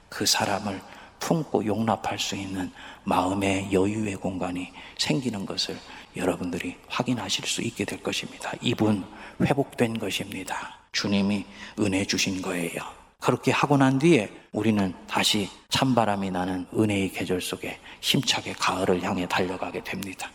그 0.09 0.25
사람을 0.25 0.79
품고 1.19 1.65
용납할 1.65 2.19
수 2.19 2.35
있는 2.35 2.71
마음의 3.03 3.69
여유의 3.73 4.15
공간이 4.15 4.71
생기는 4.97 5.45
것을 5.45 5.77
여러분들이 6.15 6.77
확인하실 6.87 7.45
수 7.45 7.61
있게 7.61 7.83
될 7.85 8.01
것입니다. 8.01 8.51
이분 8.61 9.03
회복된 9.41 9.99
것입니다. 9.99 10.79
주님이 10.91 11.45
은혜 11.79 12.05
주신 12.05 12.41
거예요. 12.41 12.81
그렇게 13.19 13.51
하고 13.51 13.75
난 13.75 13.97
뒤에 13.99 14.29
우리는 14.51 14.93
다시 15.07 15.49
찬바람이 15.69 16.31
나는 16.31 16.67
은혜의 16.73 17.11
계절 17.11 17.41
속에 17.41 17.79
힘차게 18.01 18.53
가을을 18.53 19.01
향해 19.03 19.27
달려가게 19.27 19.83
됩니다. 19.83 20.29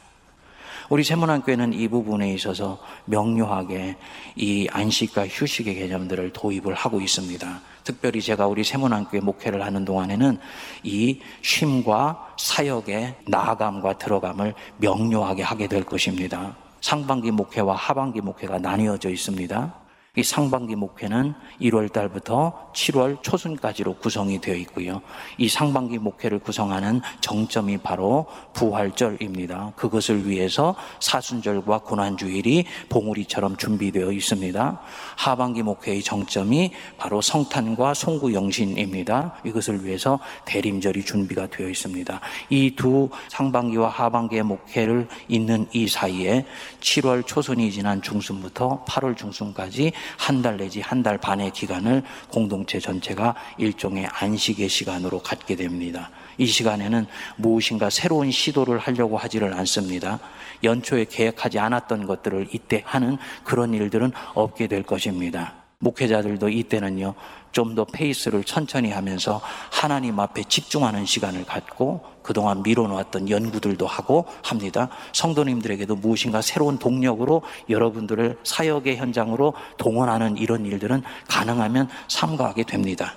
우리 0.91 1.05
세문안교회는 1.05 1.73
이 1.73 1.87
부분에 1.87 2.35
있어서 2.35 2.81
명료하게 3.05 3.97
이 4.35 4.67
안식과 4.73 5.29
휴식의 5.29 5.77
개념들을 5.77 6.33
도입을 6.33 6.75
하고 6.75 7.01
있습니다. 7.01 7.61
특별히 7.85 8.21
제가 8.21 8.49
우리 8.49 8.65
세문안교회 8.65 9.21
목회를 9.21 9.65
하는 9.65 9.85
동안에는 9.85 10.39
이 10.83 11.21
쉼과 11.43 12.35
사역의 12.37 13.15
나아감과 13.29 13.99
들어감을 13.99 14.55
명료하게 14.79 15.45
하게 15.45 15.69
될 15.69 15.85
것입니다. 15.85 16.57
상반기 16.81 17.31
목회와 17.31 17.77
하반기 17.77 18.21
목회가 18.21 18.59
나뉘어져 18.59 19.11
있습니다. 19.11 19.80
이 20.17 20.25
상반기 20.25 20.75
목회는 20.75 21.35
1월 21.61 21.93
달부터 21.93 22.73
7월 22.75 23.23
초순까지로 23.23 23.95
구성이 23.99 24.41
되어 24.41 24.57
있고요. 24.57 25.03
이 25.39 25.49
상반기 25.49 25.99
목회를 25.99 26.41
구성하는 26.41 27.01
정점이 27.21 27.79
바로 27.79 28.27
부활절입니다. 28.53 29.75
그것을 29.77 30.29
위해서 30.29 30.75
사순절과 30.99 31.83
고난주일이 31.83 32.65
봉우리처럼 32.89 33.57
준비되어 33.57 34.11
있습니다. 34.11 34.81
하반기 35.17 35.63
목회의 35.63 36.03
정점이 36.03 36.73
바로 36.99 37.21
성탄과 37.21 37.95
송구영신입니다. 37.95 39.37
이것을 39.45 39.85
위해서 39.85 40.19
대림절이 40.45 41.05
준비가 41.05 41.47
되어 41.47 41.69
있습니다. 41.69 42.21
이 42.51 42.75
두 42.81 43.11
상반기와 43.29 43.89
하반기의 43.91 44.43
목회를 44.43 45.07
있는 45.29 45.69
이 45.73 45.87
사이에 45.87 46.47
7월 46.81 47.27
초순이 47.27 47.71
지난 47.71 48.01
중순부터 48.01 48.85
8월 48.87 49.17
중순까지 49.17 49.93
한 50.17 50.43
달 50.43 50.57
내지 50.57 50.81
한 50.81 51.03
달 51.03 51.19
반의 51.19 51.51
기간을 51.51 52.03
공동체 52.31 52.79
전체가 52.79 53.35
일종의 53.59 54.07
안식의 54.07 54.69
시간으로 54.69 55.21
갖게 55.21 55.57
됩니다. 55.57 56.11
이 56.39 56.47
시간에는 56.47 57.07
무엇인가 57.37 57.91
새로운 57.91 58.31
시도를 58.31 58.79
하려고 58.79 59.17
하지를 59.17 59.55
않습니다. 59.55 60.19
연초에 60.63 61.07
계획하지 61.07 61.59
않았던 61.59 62.07
것들을 62.07 62.49
이때 62.53 62.83
하는 62.85 63.19
그런 63.45 63.75
일들은 63.75 64.13
없게 64.35 64.67
될 64.67 64.83
것입니다. 64.83 65.55
목회자들도 65.79 66.51
이때는요, 66.51 67.15
좀 67.53 67.75
더 67.75 67.85
페이스를 67.85 68.43
천천히 68.45 68.91
하면서 68.91 69.41
하나님 69.71 70.19
앞에 70.19 70.45
집중하는 70.45 71.07
시간을 71.07 71.45
갖고 71.45 72.05
그동안 72.23 72.63
미뤄놓았던 72.63 73.31
연구들도 73.31 73.87
하고 73.87 74.27
합니다. 74.43 74.89
성도님들에게도 75.13 75.97
무엇인가 75.97 76.43
새로운 76.43 76.79
동력으로 76.79 77.43
여러분들을 77.69 78.39
사역의 78.43 78.97
현장으로 78.97 79.55
동원하는 79.79 80.37
이런 80.37 80.67
일들은 80.67 81.03
가능하면 81.29 81.89
삼가하게 82.09 82.65
됩니다. 82.65 83.15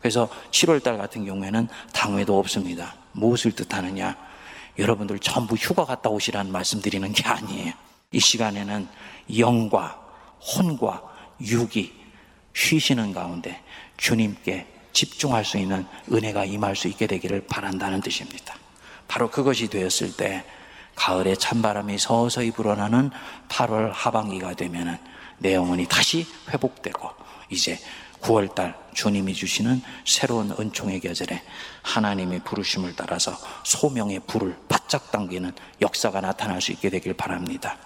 그래서 0.00 0.28
7월 0.50 0.82
달 0.82 0.98
같은 0.98 1.24
경우에는 1.24 1.68
당회도 1.94 2.38
없습니다. 2.38 2.94
무엇을 3.12 3.52
뜻하느냐? 3.52 4.16
여러분들 4.78 5.18
전부 5.18 5.54
휴가 5.54 5.84
갔다 5.84 6.10
오시라는 6.10 6.52
말씀 6.52 6.82
드리는 6.82 7.10
게 7.12 7.24
아니에요. 7.24 7.72
이 8.12 8.20
시간에는 8.20 8.86
영과 9.38 10.00
혼과 10.40 11.02
육이 11.40 12.04
쉬시는 12.54 13.12
가운데 13.12 13.63
주님께 13.96 14.66
집중할 14.92 15.44
수 15.44 15.58
있는 15.58 15.86
은혜가 16.12 16.44
임할 16.44 16.76
수 16.76 16.88
있게 16.88 17.06
되기를 17.06 17.46
바란다는 17.46 18.00
뜻입니다. 18.00 18.54
바로 19.08 19.30
그것이 19.30 19.68
되었을 19.68 20.16
때 20.16 20.44
가을에 20.94 21.34
찬바람이 21.34 21.98
서서히 21.98 22.52
불어나는 22.52 23.10
8월 23.48 23.90
하반기가 23.92 24.54
되면은 24.54 24.96
내 25.38 25.54
영혼이 25.54 25.86
다시 25.88 26.26
회복되고 26.50 27.10
이제 27.50 27.78
9월달 28.20 28.74
주님이 28.94 29.34
주시는 29.34 29.82
새로운 30.06 30.54
은총의 30.58 31.00
계절에 31.00 31.42
하나님의 31.82 32.40
부르심을 32.44 32.94
따라서 32.96 33.36
소명의 33.64 34.20
불을 34.26 34.56
바짝 34.68 35.10
당기는 35.10 35.52
역사가 35.82 36.20
나타날 36.20 36.62
수 36.62 36.72
있게 36.72 36.88
되길 36.88 37.14
바랍니다. 37.14 37.76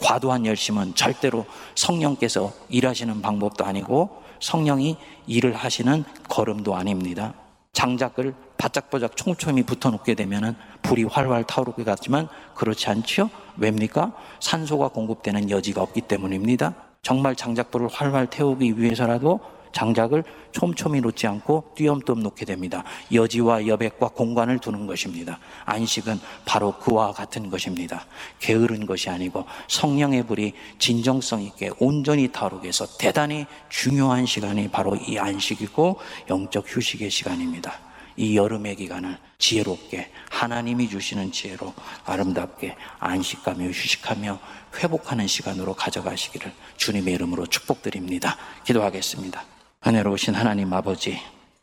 과도한 0.00 0.46
열심은 0.46 0.94
절대로 0.94 1.46
성령께서 1.74 2.52
일하시는 2.68 3.22
방법도 3.22 3.64
아니고 3.64 4.22
성령이 4.40 4.96
일을 5.26 5.54
하시는 5.54 6.04
걸음도 6.28 6.74
아닙니다. 6.74 7.34
장작을 7.72 8.34
바짝바짝 8.56 9.16
촘촘히 9.16 9.62
붙어 9.62 9.90
놓게 9.90 10.14
되면 10.14 10.56
불이 10.82 11.04
활활 11.04 11.44
타오르게 11.44 11.84
같지만 11.84 12.28
그렇지 12.54 12.88
않지요? 12.88 13.28
왜입니까? 13.58 14.12
산소가 14.40 14.88
공급되는 14.88 15.50
여지가 15.50 15.82
없기 15.82 16.02
때문입니다. 16.02 16.74
정말 17.02 17.36
장작불을 17.36 17.88
활활 17.88 18.28
태우기 18.28 18.80
위해서라도 18.80 19.40
장작을 19.76 20.24
촘촘히 20.52 21.02
놓지 21.02 21.26
않고 21.26 21.72
띄엄띄엄 21.76 22.22
놓게 22.22 22.46
됩니다. 22.46 22.82
여지와 23.12 23.66
여백과 23.66 24.08
공간을 24.08 24.58
두는 24.58 24.86
것입니다. 24.86 25.38
안식은 25.66 26.18
바로 26.46 26.78
그와 26.78 27.12
같은 27.12 27.50
것입니다. 27.50 28.06
게으른 28.40 28.86
것이 28.86 29.10
아니고 29.10 29.44
성령의 29.68 30.26
불이 30.26 30.54
진정성 30.78 31.42
있게 31.42 31.70
온전히 31.78 32.32
타오르게 32.32 32.68
해서 32.68 32.86
대단히 32.98 33.44
중요한 33.68 34.24
시간이 34.24 34.70
바로 34.70 34.96
이 34.96 35.18
안식이고 35.18 35.98
영적 36.30 36.64
휴식의 36.66 37.10
시간입니다. 37.10 37.78
이 38.16 38.34
여름의 38.34 38.76
기간을 38.76 39.18
지혜롭게 39.36 40.10
하나님이 40.30 40.88
주시는 40.88 41.32
지혜로 41.32 41.74
아름답게 42.06 42.74
안식하며 42.98 43.66
휴식하며 43.66 44.38
회복하는 44.78 45.26
시간으로 45.26 45.74
가져가시기를 45.74 46.50
주님의 46.78 47.12
이름으로 47.12 47.44
축복드립니다. 47.46 48.38
기도하겠습니다. 48.64 49.55
은혜로우신 49.86 50.34
하나님 50.34 50.72
아버지, 50.72 51.16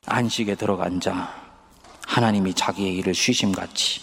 안식에 0.05 0.55
들어간 0.55 1.01
자, 1.01 1.35
하나님이 2.07 2.53
자기의 2.53 2.95
일을 2.99 3.13
쉬심같이 3.13 3.99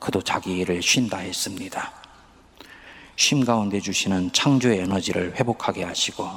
그도 0.00 0.20
자기 0.20 0.56
일을 0.58 0.82
쉰다 0.82 1.18
했습니다. 1.18 1.92
쉼 3.14 3.44
가운데 3.44 3.78
주시는 3.78 4.32
창조의 4.32 4.80
에너지를 4.80 5.36
회복하게 5.36 5.84
하시고 5.84 6.28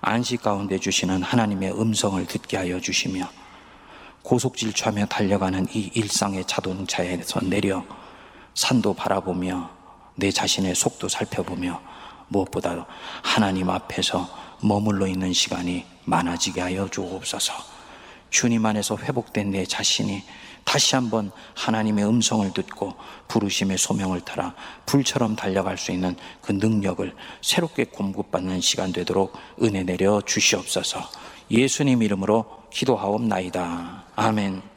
안식 0.00 0.40
가운데 0.40 0.78
주시는 0.78 1.22
하나님의 1.22 1.78
음성을 1.78 2.24
듣게 2.24 2.56
하여 2.56 2.80
주시며 2.80 3.28
고속 4.22 4.56
질주하며 4.56 5.04
달려가는 5.08 5.66
이 5.74 5.90
일상의 5.92 6.46
자동차에서 6.46 7.40
내려 7.42 7.84
산도 8.54 8.94
바라보며 8.94 9.68
내 10.14 10.30
자신의 10.30 10.76
속도 10.76 11.10
살펴보며 11.10 11.82
무엇보다 12.28 12.86
하나님 13.22 13.68
앞에서 13.68 14.26
머물러 14.62 15.06
있는 15.06 15.34
시간이 15.34 15.91
많아지게 16.04 16.60
하여 16.60 16.88
주옵소서. 16.88 17.52
주님 18.30 18.64
안에서 18.64 18.96
회복된 18.96 19.50
내 19.50 19.64
자신이 19.64 20.22
다시 20.64 20.94
한번 20.94 21.30
하나님의 21.54 22.06
음성을 22.06 22.50
듣고 22.52 22.94
부르심의 23.28 23.78
소명을 23.78 24.22
따라 24.22 24.54
불처럼 24.86 25.36
달려갈 25.36 25.76
수 25.76 25.92
있는 25.92 26.16
그 26.40 26.52
능력을 26.52 27.14
새롭게 27.42 27.84
공급받는 27.84 28.60
시간 28.60 28.92
되도록 28.92 29.36
은혜 29.62 29.82
내려 29.82 30.20
주시옵소서. 30.20 31.00
예수님 31.50 32.02
이름으로 32.02 32.46
기도하옵나이다. 32.70 34.04
아멘. 34.16 34.71